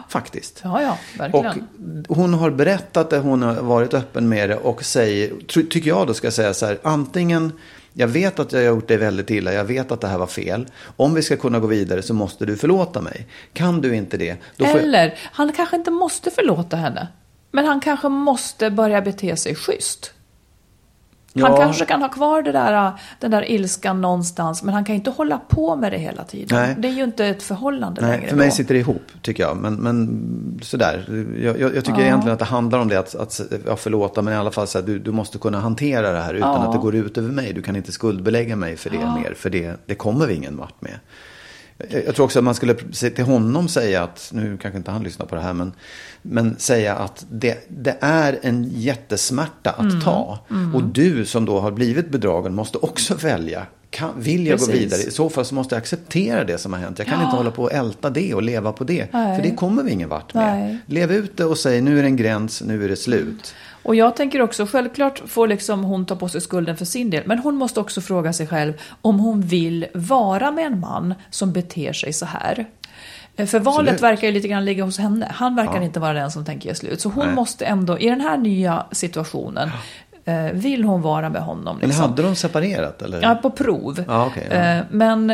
[0.09, 0.61] faktiskt.
[0.63, 0.97] Ja, ja,
[1.33, 2.05] Och verkligen.
[2.07, 6.13] hon har berättat det, hon har varit öppen med det och säger, tycker jag då
[6.13, 7.28] ska säga så här, antingen
[7.93, 10.27] jag vet att jag har gjort dig väldigt illa, jag vet att det här var
[10.27, 10.67] fel.
[10.97, 13.27] Om vi ska kunna gå vidare så måste du förlåta mig.
[13.53, 14.83] Kan du inte det, då får jag...
[14.83, 17.07] Eller, han kanske inte måste förlåta henne.
[17.51, 20.13] Men han kanske måste börja bete sig schysst.
[21.35, 21.57] Han Ja.
[21.57, 25.37] kanske kan ha kvar det där, den där ilskan någonstans, men han kan inte hålla
[25.37, 26.47] på med det hela tiden.
[26.61, 26.75] Nej.
[26.79, 28.55] Det är ju inte ett förhållande Nej, längre för mig då.
[28.55, 29.57] sitter det ihop, tycker jag.
[29.57, 31.25] Men, men sådär.
[31.43, 34.33] Jag, jag, jag tycker egentligen att det handlar om det, att, att ja, förlåta, men
[34.33, 36.67] i alla fall så här, du, du måste kunna hantera det här utan Ja.
[36.67, 37.53] att det går ut över mig.
[37.53, 40.81] Du kan inte skuldbelägga mig för det mer, för det, det kommer vi ingen vart
[40.81, 40.99] med.
[42.05, 42.73] Jag, tror också att man skulle
[43.15, 45.73] till honom säga att, nu kanske inte han lyssnar på det här, men,
[46.21, 50.01] men säga att det, det är en jättesmärta att Mm.
[50.01, 50.39] ta.
[50.73, 53.65] Och du som då har blivit bedragen måste också välja.
[53.89, 54.81] Kan, vill jag gå Precis.
[54.83, 55.01] vidare?
[55.01, 56.97] I så fall så måste jag acceptera det som har hänt.
[56.99, 57.25] Jag kan Ja.
[57.25, 59.07] inte hålla på och älta det och leva på det.
[59.13, 59.35] Nej.
[59.41, 60.59] För det kommer vi ingen vart med.
[60.59, 60.77] Nej.
[60.85, 63.53] Lev ut det och säg nu är det en gräns, nu är det slut.
[63.83, 67.23] Och jag tänker också, självklart får liksom hon ta på sig skulden för sin del,
[67.25, 71.51] men hon måste också fråga sig själv om hon vill vara med en man som
[71.51, 72.65] beter sig så här.
[73.35, 74.01] Eh, För valet Absolut.
[74.01, 75.31] verkar ju lite grann ligga hos henne.
[75.35, 75.81] Han verkar Ja.
[75.83, 77.01] inte vara den som tänker ge slut.
[77.01, 77.35] Så hon Nej.
[77.35, 79.69] måste ändå, i den här nya situationen,
[80.25, 81.77] eh, vill hon vara med honom.
[81.79, 82.09] Men Liksom.
[82.09, 83.21] hade de separerat eller?
[83.21, 84.03] Ja, på prov.
[84.07, 84.55] Ja, okej, ja.
[84.55, 85.33] Eh, Men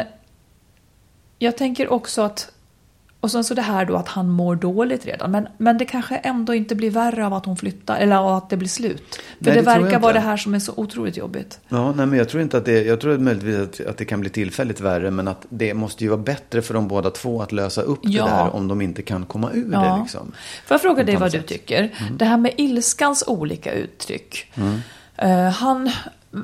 [1.39, 2.51] jag tänker också att,
[3.25, 6.15] och sen så det här då att han mår dåligt redan, men, men det kanske
[6.15, 9.15] ändå inte blir värre av att hon flyttar, eller av att det blir slut.
[9.15, 11.59] För Nej, det, det verkar vara det här som är så otroligt jobbigt.
[11.69, 14.19] Ja, nej, men jag tror inte att det, jag tror möjligtvis att, att det kan
[14.21, 17.51] bli tillfälligt värre, men att det måste ju vara bättre för de båda två att
[17.51, 18.23] lösa upp Ja.
[18.25, 19.99] det där om de inte kan komma ur det Ja.
[20.01, 20.31] liksom.
[20.65, 21.47] Får jag fråga dig vad annat du sätt.
[21.47, 21.89] tycker?
[22.17, 24.51] Det här med ilskans olika uttryck.
[24.55, 24.79] Mm.
[25.17, 25.91] Eh, han,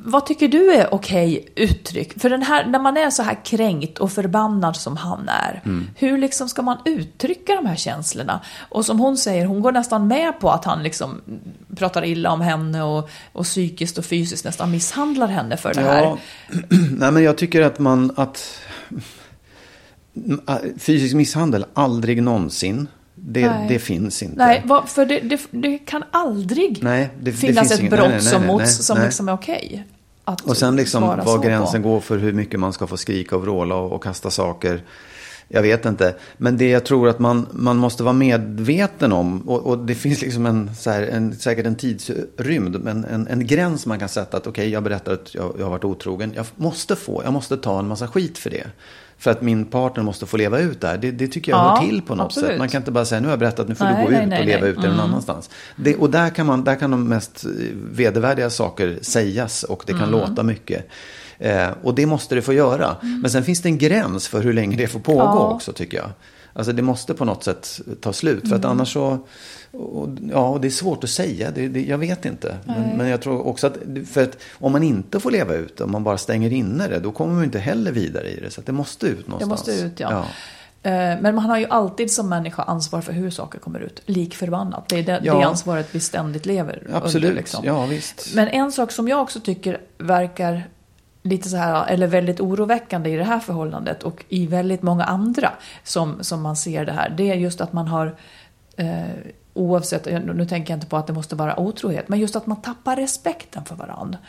[0.06, 2.22] vad tycker du är okej uttryck?
[2.22, 5.88] För den här, när man är så här kränkt och förbannad som han är, Mm.
[5.96, 8.40] hur liksom ska man uttrycka de här känslorna?
[8.70, 11.22] Och som hon säger, hon går nästan med på att han liksom
[11.76, 16.02] pratar illa om henne och, och psykiskt och fysiskt nästan misshandlar henne för det här.
[16.04, 16.18] Ja,
[16.98, 18.60] nej men jag tycker att man, att
[20.80, 22.88] fysisk misshandel, aldrig någonsin.
[23.24, 23.68] Det, Nej.
[23.70, 24.36] det finns inte.
[24.38, 28.68] Nej, för det, det, det kan aldrig Nej, finnas ett brott nej, nej, som, nej,
[28.68, 29.86] som liksom är okej.
[30.44, 31.90] Och sen liksom var gränsen på.
[31.90, 34.84] går för hur mycket man ska få skrika och vråla och, och kasta saker.
[35.54, 36.16] Jag vet inte.
[36.38, 39.42] Men det jag tror att man, man måste vara medveten om.
[39.42, 42.84] Och, och det finns liksom en, så här, en, säkert en tidsrymd.
[42.84, 44.38] Men en, en gräns man kan sätta.
[44.38, 46.34] Att okej, jag berättar att jag, jag har varit otrogen.
[46.36, 48.68] Jag måste få, jag måste ta en massa skit för det.
[49.22, 50.98] För att min partner måste få leva ut det här.
[50.98, 52.50] Det, det tycker jag Ja, hör till på något absolut.
[52.50, 52.58] sätt.
[52.60, 54.24] Man kan inte bara säga nu har jag berättat, nu får Nej, du gå nej,
[54.24, 55.06] ut nej, och leva ut det någon Mm.
[55.06, 55.50] annanstans.
[55.76, 57.46] Det, och där kan, man, där kan de mest
[57.92, 60.12] vedervärdiga saker sägas och det kan Mm.
[60.20, 60.88] låta mycket.
[61.40, 62.96] Eh, och det måste det få göra.
[63.02, 65.50] Men sen finns det en gräns för hur länge det får pågå Ja.
[65.54, 66.10] också tycker jag.
[66.54, 68.48] Alltså det måste på något sätt ta slut.
[68.50, 68.72] För att Mm.
[68.72, 69.20] annars så,
[69.72, 72.58] och, ja och det är svårt att säga, det, det, jag vet inte.
[72.66, 73.78] Men, men jag tror också att,
[74.12, 77.00] för att om man inte får leva ut det, om man bara stänger inne det,
[77.00, 78.50] då kommer man inte heller vidare i det.
[78.52, 79.68] Så det måste ut Det någonstans.
[79.68, 80.26] måste ut, ja.
[80.84, 84.02] Eh, Men man har ju alltid som människa ansvar för hur saker kommer ut.
[84.06, 84.90] Lik förbannat.
[84.90, 85.34] Det är det, Ja.
[85.40, 87.42] det ansvaret vi ständigt lever Absolut, under.
[87.42, 87.66] Liksom.
[87.66, 88.36] ja visst.
[88.36, 90.68] Men en sak som jag också tycker verkar
[91.24, 95.52] lite så här, eller väldigt oroväckande i det här förhållandet och i väldigt många andra
[95.84, 98.16] som, som man ser det här, det är just att man har
[98.78, 99.10] eh,
[99.54, 102.62] oavsett, nu tänker jag inte på att det måste vara otrohet, men just att man
[102.62, 104.20] tappar respekten för varandra.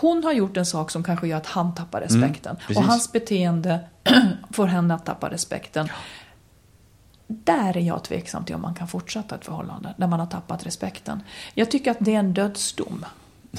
[0.00, 2.56] Hon har gjort en sak som kanske gör att han tappar respekten.
[2.56, 2.86] och precis.
[2.86, 3.80] hans beteende
[4.50, 5.88] får henne att tappa respekten.
[7.26, 10.66] Där är jag tveksam till om man kan fortsätta ett förhållande, när man har tappat
[10.66, 11.22] respekten.
[11.54, 13.04] Jag tycker att det är en dödsdom.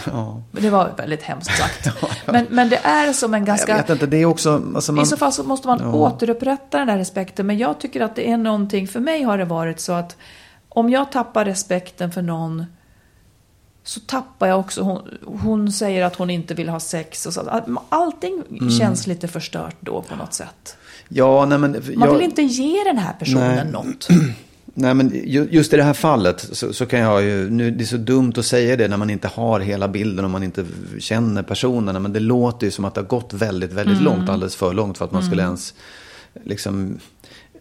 [0.11, 0.41] Ja.
[0.51, 1.87] Det var väldigt hemskt sagt.
[2.25, 3.71] Men, men det är som en ganska...
[3.71, 4.61] Jag vet inte, det är också...
[4.75, 5.91] Alltså man, I så fall så måste man Ja.
[5.93, 7.47] återupprätta den där respekten.
[7.47, 10.17] Men jag tycker att det är någonting, för mig har det varit så att
[10.69, 12.65] om jag tappar respekten för någon
[13.83, 17.61] så tappar jag också, hon, hon säger att hon inte vill ha sex och så.
[17.89, 18.69] Allting Mm.
[18.69, 20.77] känns lite förstört då på något sätt.
[21.09, 21.71] ja, nej men...
[21.71, 23.71] Man jag, vill inte ge den här personen Nej.
[23.71, 24.07] något.
[24.77, 27.83] Nej, men ju- just i det här fallet så, så kan jag ju, nu, det
[27.83, 30.65] är så dumt att säga det när man inte har hela bilden och man inte
[30.99, 31.99] känner personerna.
[31.99, 34.03] Men det låter ju som att det har gått väldigt, väldigt Mm.
[34.03, 35.73] långt, alldeles för långt för att man skulle ens,
[36.43, 36.99] liksom,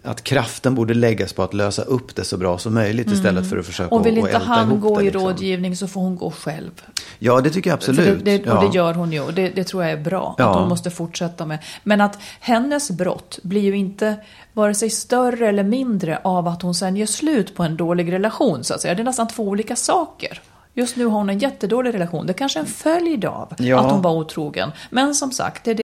[0.05, 3.59] att kraften borde läggas på att lösa upp det så bra som möjligt istället för
[3.59, 4.01] att försöka Mm.
[4.01, 5.23] Och vill inte älta han gå det, i liksom.
[5.23, 6.71] rådgivning så får hon gå själv.
[7.19, 8.25] Ja, det tycker jag absolut.
[8.25, 8.59] det, det, ja.
[8.59, 10.35] och det gör hon ju och det, det tror jag är bra.
[10.39, 10.51] Ja.
[10.51, 11.59] Att hon måste fortsätta med.
[11.83, 14.17] Men att hennes brott blir ju inte
[14.53, 18.65] vare sig större eller mindre av att hon sen gör slut på en dålig relation
[18.65, 18.95] så att säga.
[18.95, 20.41] Det är nästan två olika saker.
[20.75, 22.27] Just nu har hon en jättedålig relation.
[22.27, 23.81] Det är kanske är en följd av Ja.
[23.81, 24.73] att hon var otrogen.
[24.91, 25.84] Men som sagt, det är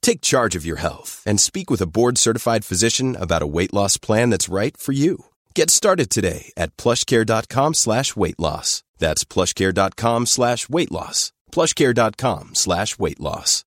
[0.00, 3.98] Take charge of your health and speak with a board-certified physician about a weight loss
[3.98, 5.16] plan that's right for you.
[5.54, 8.82] Get started today at plushcare.com slash weight loss.
[8.98, 11.32] That's plushcare.com slash weight loss.
[11.52, 13.64] plushcare.com slash weight loss.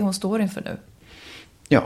[0.00, 0.76] hon står inför nu.
[1.68, 1.82] Ja.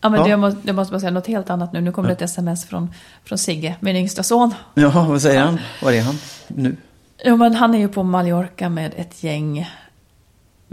[0.00, 0.26] Ja, men Ja.
[0.26, 1.80] Det, måste, det måste man säga något helt annat nu.
[1.80, 2.94] Nu kommer det ett sms från,
[3.24, 4.54] från Sigge, min yngsta son.
[4.74, 5.58] ja, vad säger han?
[5.82, 6.18] Var är han
[6.48, 6.76] nu?
[7.24, 9.70] Jo, men han är ju på Mallorca med ett gäng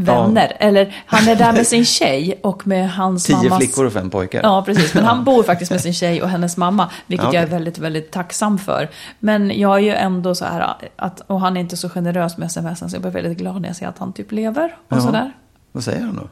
[0.06, 0.58] vänner.
[0.60, 3.58] Eller han är där med sin tjej och med hans Tio mammas...
[3.58, 4.40] flickor och fem pojkar.
[4.44, 4.94] Ja, precis.
[4.94, 7.40] Men han bor faktiskt med sin tjej och hennes mamma, vilket Ja, okej.
[7.42, 8.90] jag är väldigt, väldigt tacksam för.
[9.20, 12.52] Men jag är ju ändå så här, att, och han är inte så generös med
[12.52, 15.02] smsen, så jag blir väldigt glad när jag ser att han typ lever och Ja.
[15.02, 15.32] sådär.
[15.72, 16.28] Vad säger han då?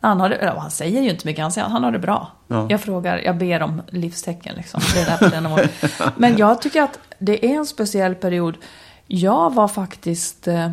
[0.00, 2.32] Han, har det, han säger ju inte mycket, han säger han har det bra.
[2.48, 2.66] Ja.
[2.70, 4.80] Jag frågar, jag ber om livstecken liksom.
[4.94, 5.68] Det är där på den.
[6.16, 8.56] Men jag tycker att det är en speciell period.
[9.06, 10.70] Jag var faktiskt, eh,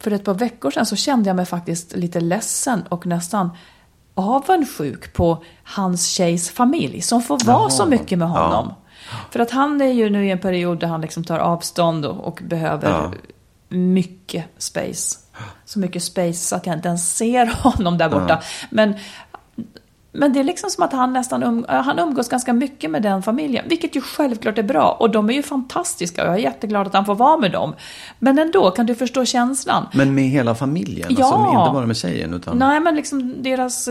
[0.00, 3.50] för ett par veckor sedan så kände jag mig faktiskt lite ledsen och nästan
[4.14, 7.70] avundsjuk på hans tjejs familj som får vara Jaha.
[7.70, 8.72] så mycket med honom.
[9.30, 12.24] För att han är ju nu i en period där han liksom tar avstånd och,
[12.24, 13.12] och behöver Ja.
[13.68, 15.18] mycket space.
[15.64, 18.42] Så mycket space så att jag inte ens ser honom där borta.
[18.70, 18.94] Men,
[20.18, 23.22] men det är liksom som att han nästan um, han umgås ganska mycket med den
[23.22, 23.64] familjen.
[23.68, 24.96] Vilket ju självklart är bra.
[25.00, 27.74] Och de är ju fantastiska och jag är jätteglad att han får vara med dem.
[28.18, 29.86] Men ändå, kan du förstå känslan?
[29.92, 31.08] Men med hela familjen?
[31.10, 31.24] Ja.
[31.26, 32.34] Alltså, inte bara med tjejen?
[32.34, 32.58] Utan...
[32.58, 33.88] Nej, men liksom deras...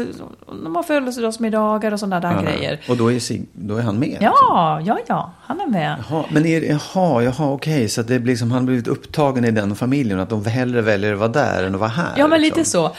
[0.63, 2.41] De har födelsedagsmiddagar och sådana där Ja.
[2.41, 2.79] grejer.
[2.89, 4.09] Och då är, Sig- då är han med?
[4.09, 4.25] liksom?
[4.25, 5.31] Ja, ja, ja.
[5.45, 5.95] Han är med.
[6.09, 7.89] Jaha, men är, jaha, jaha, okej.
[7.89, 10.19] Så det blir liksom, han har blivit upptagen i den familjen.
[10.19, 12.13] Att de hellre väljer att vara där än att vara här.
[12.17, 12.59] Ja, men liksom.
[12.59, 12.91] lite så.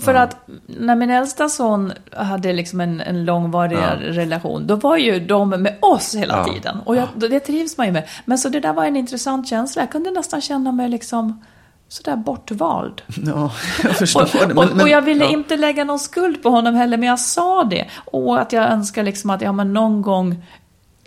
[0.00, 3.90] För att när min äldsta son hade liksom en, en långvarig Ja.
[4.00, 6.52] relation, då var ju de med oss hela Ja.
[6.54, 6.76] tiden.
[6.84, 8.08] Och jag, det trivs man ju med.
[8.24, 9.82] Men så det där var en intressant känsla.
[9.82, 11.44] Jag kunde nästan känna mig liksom
[11.88, 13.02] sådär bortvald.
[13.26, 13.52] Ja,
[13.82, 14.22] jag förstår
[14.56, 15.30] Och, och, och jag ville ja.
[15.30, 17.86] inte lägga någon skuld på honom heller, men jag sa det.
[18.04, 20.44] Och att jag önskar liksom att, ja men någon gång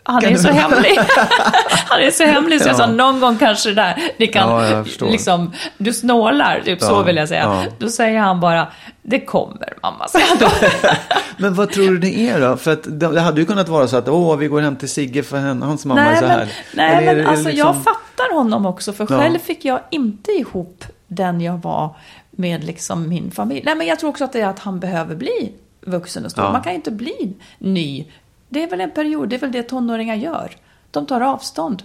[0.03, 0.99] han är så hemlig.
[1.89, 2.77] Han är så hemlig så jag Ja.
[2.77, 7.15] sa någon gång kanske där, det kan, Ja, liksom, du snålar, typ så Ja, vill
[7.15, 7.41] jag säga.
[7.43, 7.63] ja.
[7.79, 8.67] Då säger han bara,
[9.01, 10.47] det kommer mamma, säger han då.
[11.37, 12.57] Men vad tror du det är då?
[12.57, 14.89] För att det, det hade ju kunnat vara så att åh, vi går hem till
[14.89, 16.37] Sigge för henne, hans mamma är nej så här.
[16.37, 19.05] men, nej, Eller är men det- är det alltså liksom- jag fattar honom också, för
[19.05, 21.95] själv fick jag inte ihop den jag var
[22.31, 23.61] med liksom min familj.
[23.65, 26.43] Nej men jag tror också att det är att han behöver bli vuxen och stor.
[26.43, 28.05] Man kan ju inte bli ny.
[28.49, 30.51] Det är väl en period, det är väl det tonåringar gör.
[30.91, 31.83] De tar avstånd.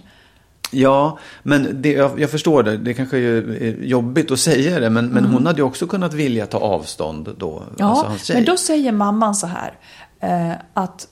[0.71, 2.77] Ja, men det, jag, jag förstår det.
[2.77, 4.89] Det kanske är jobbigt att säga det.
[4.89, 7.57] Men, men hon hade ju också kunnat vilja ta avstånd då.
[7.57, 7.73] Mm.
[7.77, 9.73] Ja, alltså men då säger mamman så här
[10.19, 11.07] eh, att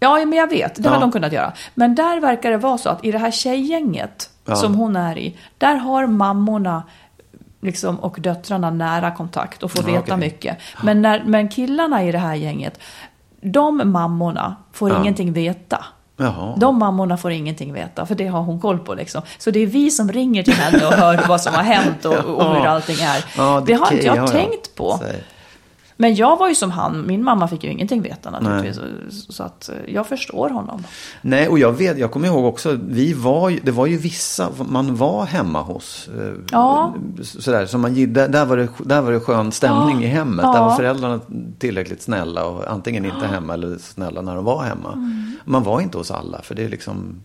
[0.00, 1.00] Ja, men jag vet, det har Ja.
[1.00, 1.52] de kunnat göra.
[1.74, 4.56] Men där verkar det vara så att i det här tjejgänget Ja.
[4.56, 6.82] som hon är i, där har mammorna
[7.60, 10.16] liksom, och döttrarna nära kontakt och får Ja, veta okej.
[10.16, 10.58] mycket.
[10.82, 12.78] Men, när, men killarna i det här gänget,
[13.44, 15.00] de mammorna får Ja.
[15.00, 15.84] ingenting veta.
[16.16, 16.54] Jaha.
[16.56, 18.94] De mammorna får ingenting veta, för det har hon koll på.
[18.94, 19.22] Liksom.
[19.38, 22.14] Så det är vi som ringer till henne och hör vad som har hänt och,
[22.14, 23.24] och hur allting är.
[23.36, 24.26] Ja, det har okej, inte jag ja, ja.
[24.26, 24.98] tänkt på.
[25.00, 25.24] Säg.
[25.96, 28.76] Men jag var ju som han, min mamma fick ju ingenting veta naturligtvis.
[29.26, 30.84] Så, så att eh, jag förstår honom.
[31.22, 34.48] Nej, och jag vet, jag kommer ihåg också, vi var ju, det var ju vissa,
[34.68, 36.08] man var hemma hos.
[36.18, 36.94] eh, Ja.
[37.22, 40.06] Sådär, så man, där, där, var det, där var det skön stämning Ja.
[40.06, 40.44] i hemmet.
[40.44, 40.52] Ja.
[40.52, 41.20] Där var föräldrarna
[41.58, 44.92] tillräckligt snälla och antingen inte hemma eller snälla när de var hemma.
[44.92, 45.32] Mm.
[45.44, 47.22] Man var inte hos alla, för det är liksom,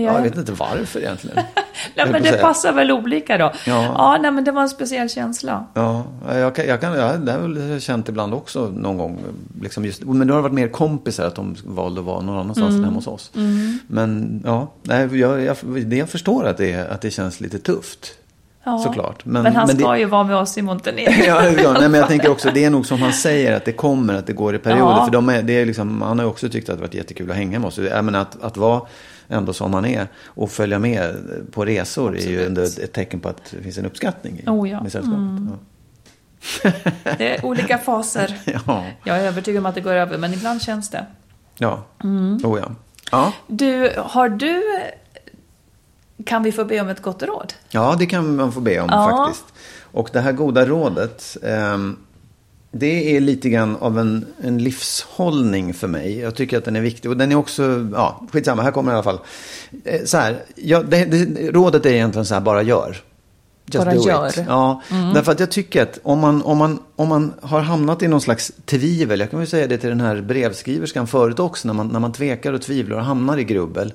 [0.00, 1.36] Jag, ja, jag vet inte varför egentligen.
[1.94, 2.42] nej, men det säga.
[2.42, 3.52] passar väl olika då.
[3.66, 3.84] Ja.
[3.84, 5.66] ja nej, men det var en speciell känsla.
[5.74, 9.18] Ja, jag kan, jag kan, ja, det har jag känt ibland också någon gång.
[9.62, 12.68] Liksom just, men det har varit mer kompisar att de valde att vara någon annanstans
[12.70, 12.78] Mm.
[12.78, 13.30] än hemma hos oss.
[13.86, 18.12] Men ja, nej, jag, jag, det jag förstår att det, att det känns lite tufft.
[18.64, 18.78] Ja.
[18.78, 19.24] Såklart.
[19.24, 21.12] Men, Men- han men ska det- ju vara med oss i Montenegro.
[21.26, 23.72] Ja, ja, nej, men jag tänker också, det är nog som han säger att det
[23.72, 24.92] kommer, att det går i perioder.
[24.96, 25.04] Ja.
[25.04, 27.30] För de är, det är liksom, han har ju också tyckt att det varit jättekul
[27.30, 27.78] att hänga med oss.
[27.78, 28.80] Jag menar, att, att vara
[29.28, 31.14] ändå som han är och följa med
[31.52, 34.70] på resor är ju ändå ett, tecken på att det finns en uppskattning i, Oh,
[34.70, 34.82] ja.
[34.82, 35.58] med sällskapet.
[37.18, 38.38] Det är olika faser.
[38.44, 38.60] Ja.
[38.66, 38.84] Ja.
[39.04, 41.06] Jag är övertygad om att det går över, men ibland känns det.
[41.58, 42.40] Ja, Mm.
[42.44, 42.70] oh, ja.
[43.10, 43.32] ja.
[43.46, 44.62] Du, har du...
[46.26, 47.52] Kan vi få be om ett gott råd?
[47.70, 49.24] Ja, det kan man få be om Ja.
[49.26, 49.44] faktiskt.
[49.82, 51.96] Och det här goda rådet, ehm,
[52.78, 56.18] det är lite grann av en, en livshållning för mig.
[56.18, 57.10] Jag tycker att den är viktig.
[57.10, 59.26] Och den är också, ja, skitsamma, här kommer den i alla fall.
[59.84, 62.96] Eh, så här, ja, det, det, rådet är egentligen så här, bara gör.
[63.66, 64.06] Just Bara do it.
[64.06, 64.44] gör.
[64.48, 64.82] Ja,
[65.14, 68.20] därför att jag tycker att om man, om, man, om man har hamnat i någon
[68.20, 71.88] slags tvivel, jag kan väl säga det till den här brevskriverskan förut också, när man,
[71.88, 73.94] när man tvekar och tvivlar och hamnar i grubbel,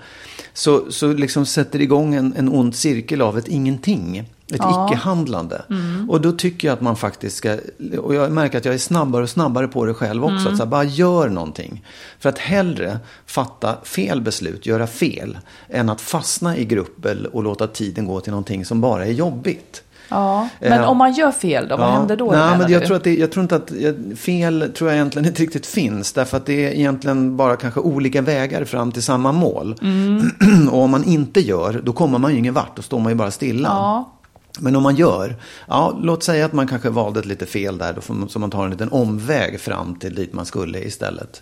[0.53, 4.29] så, så liksom sätter det igång en, en ond cirkel av ett ingenting.
[4.51, 4.87] Ett Ja.
[4.89, 5.61] icke-handlande.
[6.09, 7.57] Och då tycker jag att man faktiskt ska,
[8.01, 10.63] och jag märker att jag är snabbare och snabbare på det själv också, att så
[10.63, 11.85] här, bara gör någonting.
[12.19, 15.37] För att hellre fatta fel beslut, göra fel,
[15.69, 19.83] än att fastna i grubbel och låta tiden gå till någonting som bara är jobbigt.
[20.13, 21.91] Ja, men Eh, om man gör fel då, vad Ja.
[21.91, 22.31] händer då?
[22.31, 22.85] Nej, men jag, du?
[22.87, 23.71] tror att det, jag tror inte att
[24.19, 26.13] fel tror jag egentligen inte riktigt finns.
[26.13, 29.75] Därför att det är egentligen bara kanske olika vägar fram till samma mål.
[29.81, 30.31] Mm.
[30.71, 32.75] och om man inte gör, då kommer man ju ingen vart.
[32.75, 33.69] Då står man ju bara stilla.
[33.69, 34.11] Ja.
[34.59, 35.35] Men om man gör,
[35.67, 38.39] ja, låt säga att man kanske valde ett lite fel där, då får man, så
[38.39, 41.41] man tar en liten omväg fram till dit man skulle istället.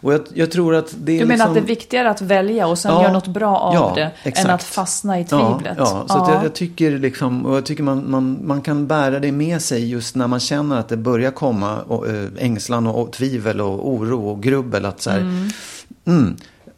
[0.00, 1.28] Och jag, jag tror att det är Mm.
[1.28, 1.48] Du menar liksom...
[1.48, 4.02] att det är viktigare att välja och sen Ja, göra något bra av ja, det,
[4.02, 4.50] än exakt.
[4.50, 5.74] att fastna i tvivlet?
[5.78, 6.14] Ja, ja.
[6.26, 9.62] så jag, jag tycker liksom, och jag tycker man, man, man kan bära det med
[9.62, 13.60] sig just när man känner att det börjar komma och, äh, ängslan och, och tvivel
[13.60, 14.84] och oro och grubbel.
[14.84, 15.50] Att så här,
[16.04, 16.36] mm.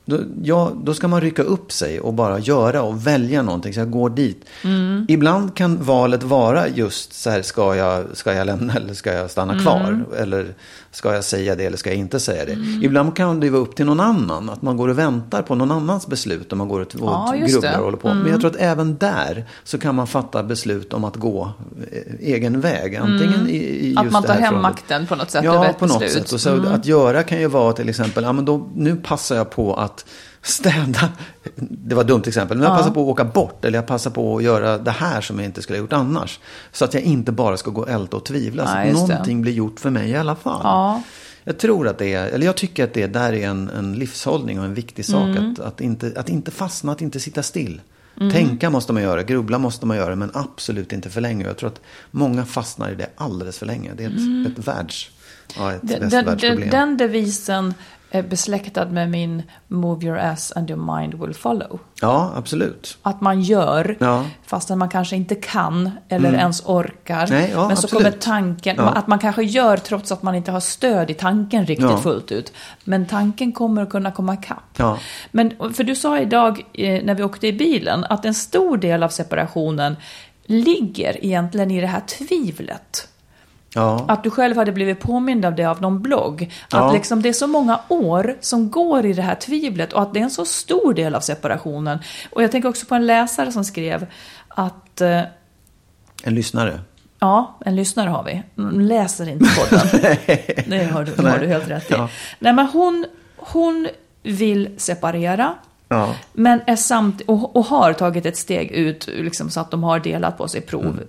[0.09, 3.74] Då, ja, då ska man rycka upp sig och bara göra och välja någonting.
[3.74, 4.44] Så jag går dit.
[5.09, 9.30] Ibland kan valet vara just så här, ska jag, ska jag lämna eller ska jag
[9.30, 10.04] stanna kvar?
[10.16, 10.54] Eller
[10.97, 12.53] ska jag säga det eller ska jag inte säga det?
[12.82, 14.51] Ibland kan det vara upp till någon annan.
[14.51, 16.53] Att man går och väntar på någon annans beslut.
[16.53, 17.78] Och man går och, och Ja, grubblar det.
[17.78, 18.14] och håller på.
[18.14, 21.53] Men jag tror att även där så kan man fatta beslut om att gå
[21.92, 22.97] eh, egen väg.
[22.97, 24.62] Antingen i, i just Att man tar hem förhållandet.
[24.62, 26.22] makten på något sätt Ja, på något beslut.
[26.28, 26.32] sätt.
[26.32, 29.51] Och så Att göra kan ju vara till exempel, ja men då, nu passar jag
[29.51, 30.05] på att
[30.47, 31.09] städa.
[31.57, 32.59] Det var ett dumt exempel.
[32.59, 33.64] Men jag passar på att åka bort.
[33.64, 36.40] Eller jag passar på att göra det här som jag inte skulle ha gjort annars.
[36.72, 38.62] Så att jag inte bara ska gå och älta och tvivla.
[38.62, 39.12] Att just det.
[39.12, 40.61] någonting blir gjort för mig i alla fall.
[40.62, 41.03] Ja.
[41.44, 44.59] Jag tror att det är, eller jag tycker att det där är en, en livshållning
[44.59, 45.28] och en viktig sak.
[45.36, 45.53] Mm.
[45.53, 47.80] Att, att, inte, att inte fastna, att inte sitta still.
[48.20, 48.32] Mm.
[48.32, 51.47] Tänka måste man göra, grubbla måste man göra, men absolut inte för länge.
[51.47, 51.80] Jag tror att
[52.11, 53.92] många fastnar i det alldeles för länge.
[53.97, 55.11] Det är ett, ett världs...
[55.57, 57.74] Ja, ett Den, den, den, devisen
[58.11, 61.78] besläktad med min Move your ass and your mind will follow.
[62.00, 62.98] Ja, absolut.
[63.02, 64.24] Att man gör, Ja.
[64.46, 67.26] fastän man kanske inte kan eller ens orkar.
[67.30, 68.04] Nej, ja, men så absolut.
[68.04, 68.82] kommer tanken, Ja.
[68.88, 71.98] att man kanske gör trots att man inte har stöd i tanken riktigt Ja.
[71.98, 72.52] fullt ut.
[72.84, 74.78] Men tanken kommer att kunna komma ikapp.
[75.30, 79.02] Men, för du sa idag eh, när vi åkte i bilen att en stor del
[79.02, 79.96] av separationen
[80.44, 83.09] ligger egentligen i det här tvivlet.
[83.76, 84.04] Ja.
[84.08, 86.42] Att du själv hade blivit påmind av det av någon blogg.
[86.42, 86.92] Att Ja.
[86.92, 90.20] liksom det är så många år som går i det här tvivlet och att det
[90.20, 91.98] är en så stor del av separationen.
[92.32, 94.06] Och jag tänker också på en läsare som skrev
[94.48, 95.00] att...
[95.00, 95.20] eh,
[96.22, 96.80] En lyssnare.
[97.18, 98.42] Ja, en lyssnare har vi.
[98.58, 99.86] Mm, Läser inte podden.
[100.66, 101.94] det har du, har du helt rätt i.
[101.94, 102.08] Ja.
[102.38, 103.06] Nej, men hon,
[103.36, 103.88] hon
[104.22, 105.54] vill separera.
[105.88, 106.14] Ja.
[106.32, 109.98] Men är samt, och, och har tagit ett steg ut liksom, så att de har
[110.00, 111.00] delat på sig prov,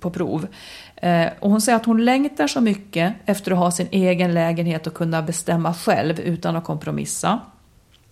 [0.00, 0.46] på prov.
[1.02, 4.86] Eh, och hon säger att hon längtar så mycket efter att ha sin egen lägenhet
[4.86, 7.40] och kunna bestämma själv utan att kompromissa.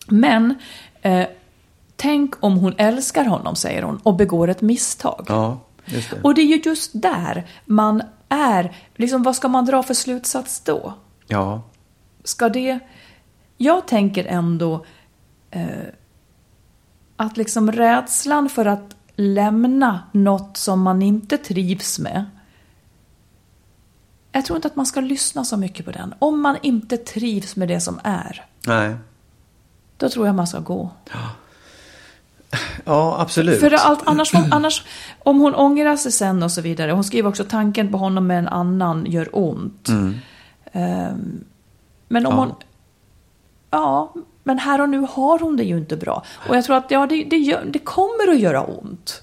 [0.07, 0.55] Men
[1.03, 1.27] eh,
[1.97, 5.25] tänk om hon älskar honom, säger hon, och begår ett misstag.
[5.29, 6.17] Ja, just det.
[6.23, 10.61] Och det är ju just där man är, liksom vad ska man dra för slutsats
[10.61, 10.95] då?
[11.27, 11.63] Ja,
[12.25, 12.79] Ska det...
[13.57, 14.85] Jag tänker ändå
[15.51, 15.65] eh,
[17.17, 22.25] att liksom rädslan för att lämna något som man inte trivs med.
[24.33, 26.15] Jag tror inte att man ska lyssna så mycket på den.
[26.19, 28.95] Om man inte trivs med det som är, nej.
[29.97, 30.91] då tror jag man ska gå.
[32.85, 33.61] Ja, absolut.
[33.61, 34.85] För allt, annars, annars,
[35.19, 36.93] om hon ångrar sig sen och så vidare.
[36.93, 39.89] Hon skriver också tanken på honom med en annan gör ont.
[40.73, 41.45] Ehm,
[42.09, 42.39] men om Mm.
[42.39, 42.39] Ja.
[42.39, 42.55] hon...
[43.71, 44.15] Ja,
[44.45, 46.25] men här och nu har hon det ju inte bra.
[46.49, 49.23] Och jag tror att ja, det, det, gör, det kommer att göra ont.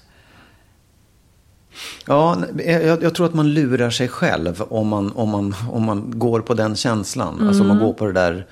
[2.06, 6.18] Ja, jag, jag tror att man lurar sig själv om man, om man, om man
[6.18, 7.48] går på den känslan.
[7.48, 8.46] Alltså om man går på det där,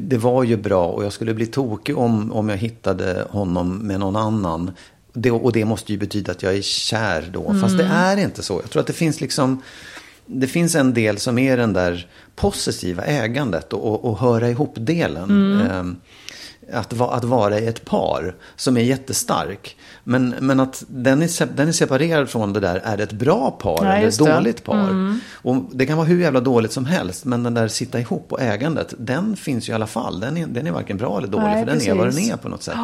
[0.00, 4.00] det var ju bra och jag skulle bli tokig om, om jag hittade honom med
[4.00, 4.70] någon annan.
[5.12, 7.54] Det, och det måste ju betyda att jag är kär då.
[7.60, 8.60] Fast det är inte så.
[8.62, 9.62] Jag tror att det finns liksom,
[10.26, 15.60] det finns en del som är den där positiva ägandet och, och, och höra ihop-delen.
[15.60, 15.96] Ehm,
[16.72, 19.76] att, va, att vara i ett par som är jättestark.
[20.04, 23.50] Men, men att den är, den är separerad från det där, är det ett bra
[23.50, 24.32] par Ja, eller ett just det.
[24.34, 25.18] dåligt par?
[25.32, 28.40] Och det kan vara hur jävla dåligt som helst, men den där sitta ihop och
[28.42, 30.20] ägandet, den finns ju i alla fall.
[30.20, 32.36] Den är, den är varken bra eller dålig, Nej, för den är vad den är
[32.36, 32.74] på något sätt.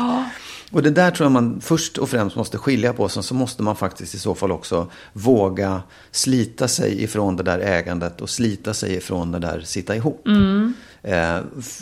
[0.71, 3.09] Och det där tror jag man först och främst måste skilja på.
[3.09, 7.59] Sen så måste man faktiskt i så fall också våga slita sig ifrån det där
[7.59, 10.27] ägandet och slita sig ifrån det där sitta ihop.
[11.03, 11.39] Eh,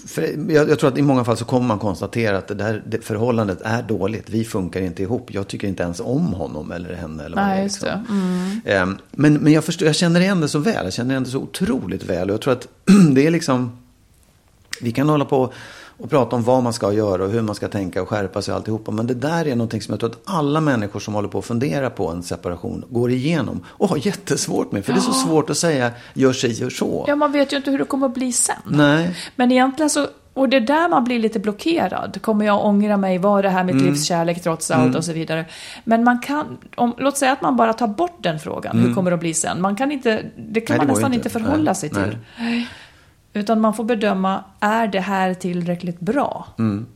[0.06, 3.04] för jag, tror att i många fall så kommer man konstatera att det där det
[3.04, 4.30] förhållandet är dåligt.
[4.30, 5.34] Vi funkar inte ihop.
[5.34, 7.24] Jag tycker inte ens om honom eller henne.
[7.24, 8.60] Eller vad Nej, det är, liksom.
[8.64, 8.76] det.
[8.76, 10.84] Eh, Men, men jag, förstår, jag känner igen det så väl.
[10.84, 12.28] Jag känner igen det så otroligt väl.
[12.30, 12.68] Och jag tror att
[13.14, 13.78] det är liksom...
[14.80, 15.52] Vi kan hålla på
[15.98, 18.52] och prata om vad man ska göra och hur man ska tänka och skärpa sig
[18.52, 18.90] och alltihopa.
[18.90, 21.44] Men det där är någonting som jag tror att alla människor som håller på att
[21.44, 24.84] fundera på en separation går igenom och har jättesvårt med.
[24.84, 27.04] För det är så svårt att säga gör sig, gör så.
[27.08, 28.56] Ja, man vet ju inte hur det kommer att bli sen.
[28.66, 29.16] Nej.
[29.36, 32.18] Men egentligen så, och det är där man blir lite blockerad.
[32.22, 33.18] Kommer jag ångra mig?
[33.18, 33.76] Var det här Mm.
[33.76, 35.44] mitt livs kärlek trots allt och så vidare.
[35.84, 38.78] Men man kan, om, låt säga att man bara tar bort den frågan.
[38.78, 39.60] Hur kommer det att bli sen?
[39.60, 40.78] Man kan inte, det kan Mm.
[40.78, 41.30] Nej, man nästan inte inte.
[41.40, 41.74] förhålla Nej.
[41.74, 42.18] sig till.
[43.38, 46.46] Utan man får bedöma, är det här tillräckligt bra?
[46.58, 46.86] Mm.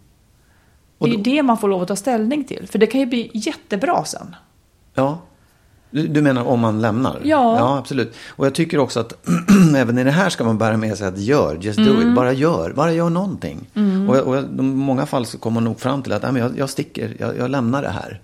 [0.98, 2.68] Och det är då- det man får lov att ta ställning till.
[2.68, 4.36] För det kan ju bli jättebra sen.
[4.94, 5.18] Ja.
[5.90, 7.20] Du, menar om man lämnar?
[7.22, 7.58] Ja.
[7.58, 8.14] Ja, absolut.
[8.28, 9.12] Och jag tycker också att
[9.76, 12.08] även i det här ska man bära med sig att gör, just do Mm.
[12.08, 12.14] it.
[12.16, 13.66] Bara gör, bara gör någonting.
[14.08, 16.58] Och, och i många fall så kommer man nog fram till att nej, men jag,
[16.58, 18.20] jag sticker, jag, jag lämnar det här.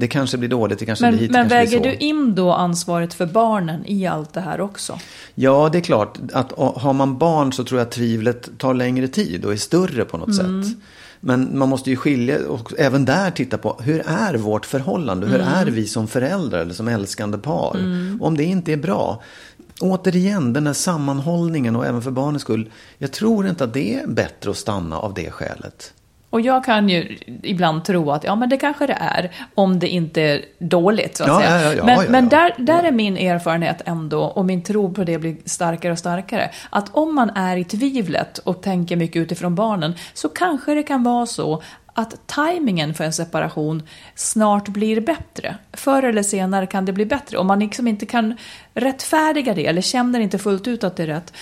[0.00, 3.14] Det kanske blir dåligt, det kanske Men, blir hit, men väger du in då ansvaret
[3.14, 4.98] för barnen i allt det här också?
[5.34, 6.18] Ja, det är klart.
[6.32, 10.04] Att har man barn så tror jag att tvivlet tar längre tid och är större
[10.04, 10.62] på något Mm.
[10.64, 10.76] sätt.
[11.20, 15.26] Men man måste ju skilja och även där titta på hur är vårt förhållande?
[15.26, 15.48] Hur Mm.
[15.54, 17.76] är vi som föräldrar eller som älskande par?
[18.20, 19.22] Om det inte är bra.
[19.80, 22.70] Återigen, den här sammanhållningen och även för barnens skull.
[22.98, 25.92] Jag tror inte att det är bättre att stanna av det skälet.
[26.30, 29.88] Och jag kan ju ibland tro att ja, men det kanske det är, om det
[29.88, 31.16] inte är dåligt.
[31.16, 31.62] Så att Ja, säga.
[31.62, 32.28] ja, ja, men men.
[32.28, 36.50] Där, där är min erfarenhet ändå, och min tro på det blir starkare och starkare,
[36.70, 41.02] att om man är i tvivlet och tänker mycket utifrån barnen, så kanske det kan
[41.02, 41.62] vara så
[41.92, 43.82] att tajmingen för en separation
[44.14, 45.56] snart blir bättre.
[45.72, 47.38] Förr eller senare kan det bli bättre.
[47.38, 48.36] Om man liksom inte kan
[48.74, 51.32] rättfärdiga det, eller känner inte fullt ut att det är rätt,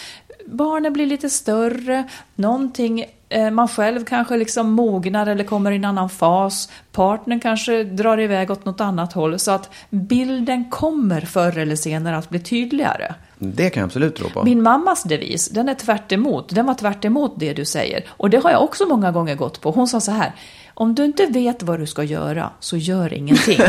[0.47, 3.05] barnen blir lite större, någonting,
[3.53, 8.51] man själv kanske liksom mognar eller kommer i en annan fas, partnern kanske drar iväg
[8.51, 13.15] åt något annat håll, så att bilden kommer förr eller senare att bli tydligare.
[13.39, 14.45] Det kan jag absolut tro på.
[14.45, 16.55] Min mammas devis, den är tvärt emot.
[16.55, 18.05] Den var tvärt emot det du säger.
[18.09, 19.71] Och det har jag också många gånger gått på.
[19.71, 20.33] Hon sa så här,
[20.81, 23.61] om du inte vet vad du ska göra, så gör ingenting.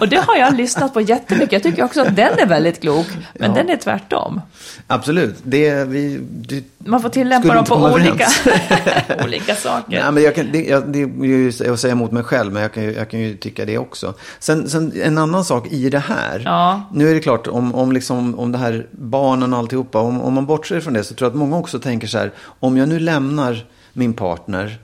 [0.00, 1.52] och det har jag lyssnat på jättemycket.
[1.52, 3.56] Jag tycker också att den är väldigt klok, men Ja.
[3.56, 4.40] den är tvärtom.
[4.86, 5.36] Absolut.
[5.42, 8.26] Det, vi, det, Man får tillämpa dem på olika,
[9.24, 10.02] olika saker.
[10.02, 12.62] Nej, men jag kan, det, jag, det är ju att säga emot mig själv, men
[12.62, 14.14] jag kan, ju, jag kan ju tycka det också.
[14.38, 16.42] Sen, sen en annan sak i det här.
[16.44, 16.82] Ja.
[16.92, 20.34] Nu är det klart, om, om, liksom, om det här barnen och alltihopa, om, om
[20.34, 22.88] man bortser från det så tror jag att många också tänker så här, om jag
[22.88, 24.78] nu lämnar min partner,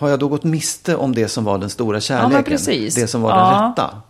[0.00, 2.44] har jag då gått miste om det som var den stora kärleken?
[2.44, 2.94] precis.
[2.94, 3.36] Det som var Ja.
[3.60, 4.02] den rätta?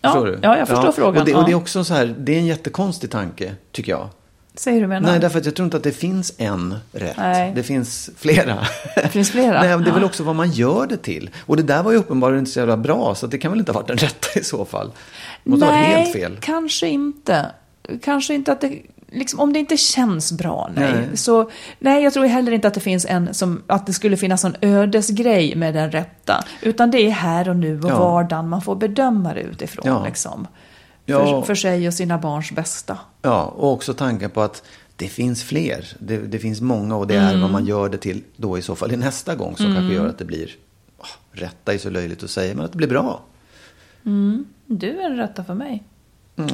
[0.00, 0.38] Ja, Förstår du?
[0.42, 1.56] ja, jag förstår frågan, Och det, och det är ja.
[1.56, 4.08] också så här, det är en jättekonstig tanke, tycker jag.
[4.56, 5.10] Säger du menar?
[5.10, 7.16] Nej, därför att jag tror inte att det finns en rätt.
[7.16, 7.52] Nej.
[7.54, 8.66] Det finns flera.
[8.94, 9.52] Det finns flera.
[9.62, 10.04] Nej, det är väl Ja.
[10.06, 11.30] också vad man gör det till.
[11.46, 13.72] Och det där var ju uppenbarligen inte så jävla bra, så det kan väl inte
[13.72, 14.90] ha varit den rätta i så fall.
[15.44, 16.36] Det måste ha varit helt fel.
[16.40, 17.46] kanske inte.
[18.02, 18.78] Kanske inte att det...
[19.14, 20.92] Liksom, om det inte känns bra, nej.
[20.92, 21.16] Nej.
[21.16, 23.62] Så, nej, jag tror heller inte att det finns en som...
[23.66, 26.44] Att det skulle finnas en ödesgrej med den rätta.
[26.62, 27.98] Utan det är här och nu och Ja.
[27.98, 29.84] vardagen man får bedöma det utifrån.
[29.86, 30.04] Ja.
[30.04, 30.46] Liksom.
[31.06, 31.24] Ja.
[31.26, 32.98] För, för sig och sina barns bästa.
[33.22, 34.62] Ja, och också tanken på att
[34.96, 35.86] det finns fler.
[35.98, 37.36] Det, det finns många och det Mm.
[37.36, 39.94] är vad man gör det till då i så fall i nästa gång som kanske
[39.94, 40.50] gör att det blir,
[40.98, 43.20] åh, rätta är så löjligt att säga, men att det blir bra.
[44.66, 45.82] Du är den rätta för mig.
[46.36, 46.50] Mm.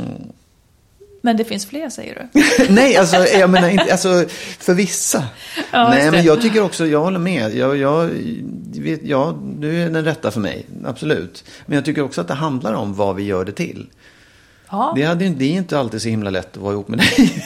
[1.20, 2.42] Men det finns fler, säger du?
[2.68, 4.24] Nej, alltså, jag menar inte, alltså
[4.58, 5.24] för vissa.
[5.72, 7.54] Ja, Nej, men jag tycker också, jag håller med.
[7.54, 8.10] Jag, jag,
[8.78, 11.44] vet, ja, du är den rätta för mig, absolut.
[11.66, 13.86] Men jag tycker också att det handlar om vad vi gör det till.
[14.70, 17.44] Ja, Det, hade, det är inte alltid så himla lätt att vara ihop med dig.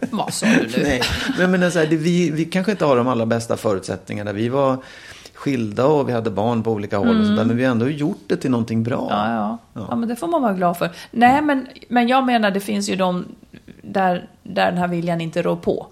[0.10, 0.82] vad sa du nu?
[0.82, 3.56] Nej, men jag menar så här, det, vi, vi kanske inte har de allra bästa
[3.56, 4.32] förutsättningarna.
[4.32, 4.78] Vi var
[5.46, 7.88] skilda och vi hade barn på olika håll och sånt där, men vi har ändå
[7.88, 9.10] gjort det till någonting bra.
[9.12, 9.34] Mm.
[9.34, 9.86] Ja, ja.
[9.90, 10.90] ja, men det får man vara glad för.
[11.10, 13.24] Nej, men, men jag menar det finns ju de
[13.82, 15.86] där, där den här viljan inte rår på.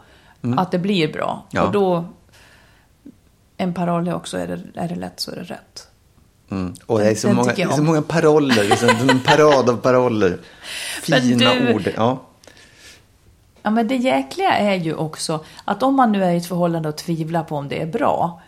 [0.56, 1.30] Att det blir bra.
[1.30, 1.42] Mm.
[1.50, 1.62] Ja.
[1.62, 2.04] Och då,
[3.56, 5.88] en paroll är också, är det, är det lätt så är det rätt.
[6.50, 6.74] Mm.
[6.86, 10.38] Och det är så Den många, är så många paroller, liksom, en parad av paroller.
[11.02, 11.90] Fina du- ord.
[11.96, 12.20] Ja.
[13.62, 16.88] Ja, men det jäkliga är ju också att om man nu är i ett förhållande
[16.88, 18.40] och tvivlar på om det är bra.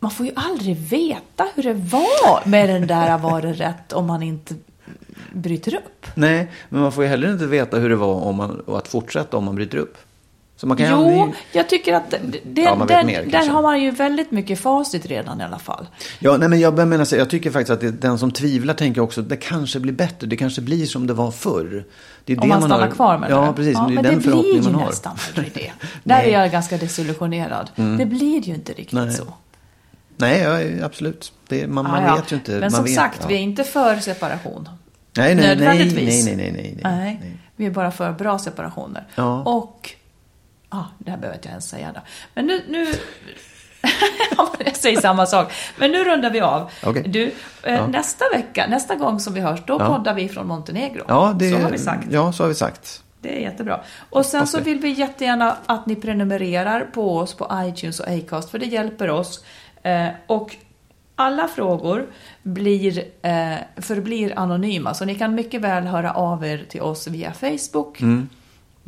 [0.00, 4.06] Man får ju aldrig veta hur det var med den där var det rätt om
[4.06, 4.54] man inte
[5.32, 6.06] bryter upp.
[6.14, 9.36] Nej, men man får ju heller inte veta hur det var om man, att fortsätta
[9.36, 9.96] om man bryter upp.
[10.56, 11.34] Så man kan Jo, aldrig...
[11.52, 15.06] jag tycker att det, Ja, man den, mer, där har man ju väldigt mycket facit
[15.06, 15.86] redan i alla fall.
[16.18, 19.00] Ja, nej, men jag menar så, jag tycker faktiskt att det, den som tvivlar tänker
[19.00, 20.26] också det kanske blir bättre.
[20.26, 21.84] Det kanske blir som det var förr.
[22.24, 23.52] Det är Om det man stannar har, kvar med Ja, det.
[23.52, 23.74] precis.
[23.74, 24.86] Ja, det är men den det blir ju man har.
[24.86, 25.72] nästan aldrig det.
[26.04, 27.70] Där är jag ganska desillusionerad.
[27.98, 29.12] Det blir ju inte riktigt Nej.
[29.12, 29.24] så.
[30.20, 30.40] Nej,
[30.78, 31.32] ja, absolut.
[31.48, 32.14] Det, man man Ah, ja.
[32.16, 32.52] vet ju inte.
[32.60, 33.28] Men som vet, sagt, ja.
[33.28, 34.68] vi är inte för separation.
[35.16, 36.24] nej, nej, nödvändigtvis.
[36.26, 37.38] nej, nej, nej, nej, Nej, nej.
[37.56, 39.06] vi är bara för bra separationer.
[39.14, 39.42] Ja.
[39.42, 39.90] Och,
[40.68, 42.00] ah, det här behöver jag inte ens säga då.
[42.34, 42.86] Men nu, nu
[44.64, 45.52] jag säger samma sak.
[45.78, 46.70] Men nu rundar vi av.
[46.84, 47.02] Okej.
[47.06, 47.24] Du,
[47.62, 47.86] eh, Ja.
[47.86, 49.86] nästa vecka, nästa gång som vi hörs, då Ja.
[49.86, 51.04] poddar vi från Montenegro.
[51.08, 52.06] Ja, det, Så har vi sagt.
[52.10, 53.02] Ja, så har vi sagt.
[53.22, 53.80] Det är jättebra.
[54.10, 58.50] Och sen så vill vi jättegärna att ni prenumererar på oss på iTunes och Acast,
[58.50, 59.44] för det hjälper oss.
[59.82, 60.56] Eh, och
[61.16, 62.06] alla frågor
[62.42, 67.32] blir, eh, förblir anonyma, så ni kan mycket väl höra av er till oss via
[67.32, 68.28] Facebook, Mm.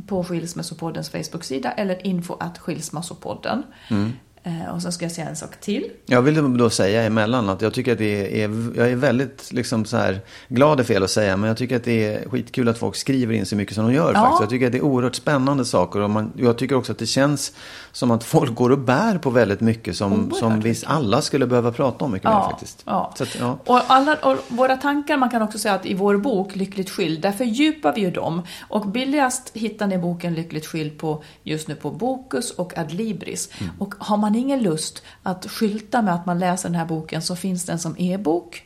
[0.07, 3.63] på Skilsmässopoddens Facebook-sida, eller info at skilsmässopodden.
[3.91, 4.13] Mm.
[4.45, 5.85] Eh, och sen ska jag säga en sak till.
[6.07, 9.85] Jag vill då säga emellan att jag tycker att det är, jag är väldigt liksom
[9.85, 12.79] så här, glad är fel att säga, men jag tycker att det är skitkul att
[12.79, 14.21] folk skriver in så mycket som de gör Ja.
[14.21, 14.41] faktiskt.
[14.41, 17.07] Jag tycker att det är oerhört spännande saker och man, jag tycker också att det
[17.07, 17.53] känns
[17.93, 21.47] som att folk går och bär på väldigt mycket som, Oerhört som vi alla skulle
[21.47, 22.83] behöva prata om mycket mer faktiskt.
[22.87, 23.15] Ja.
[23.21, 23.59] Att, ja.
[23.67, 27.21] Och, alla, och våra tankar, man kan också säga att i vår bok Lyckligt skild,
[27.21, 28.43] där fördjupar vi ju dem.
[28.69, 33.49] Och billigast hittar ni boken Lyckligt skild på, just nu på Bokus och Adlibris.
[33.59, 33.73] Mm.
[33.79, 37.37] Och har man ingen lust att skylta med att man läser den här boken så
[37.37, 38.65] finns den som e-bok.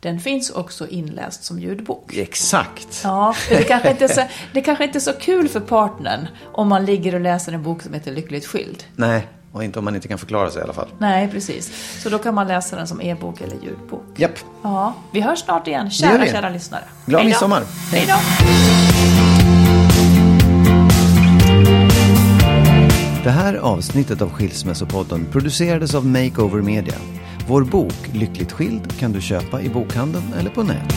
[0.00, 2.14] Den finns också inläst som ljudbok.
[2.16, 3.00] Exakt.
[3.04, 4.22] Ja, det kanske, inte är så,
[4.52, 7.82] det kanske inte är så kul för partnern om man ligger och läser en bok
[7.82, 8.84] som heter Lyckligt skild.
[8.96, 10.88] Nej, och inte om man inte kan förklara sig i alla fall.
[10.98, 11.72] Nej, precis.
[12.02, 14.04] Så då kan man läsa den som e-bok eller ljudbok.
[14.16, 14.38] Japp.
[14.62, 16.84] Ja, vi hörs snart igen, kära, kära lyssnare.
[17.06, 17.28] Glad Hej då.
[17.28, 17.62] midsommar.
[17.92, 18.16] Hej då.
[23.24, 26.94] Det här avsnittet av Skilsmässopodden producerades av Makeover Media.
[27.48, 30.92] Vår bok Lyckligt skild kan du köpa i bokhandeln eller på nätet.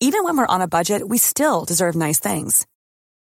[0.00, 2.66] Even when we're on a budget, we still deserve nice things.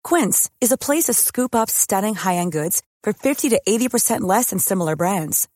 [0.04, 4.50] Quince is a place to scoop up stunning high-end goods for 50 to 80% less
[4.50, 5.48] than similar brands.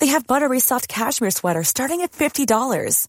[0.00, 3.08] They have buttery soft cashmere sweaters starting at $50,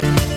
[0.00, 0.27] Thank you.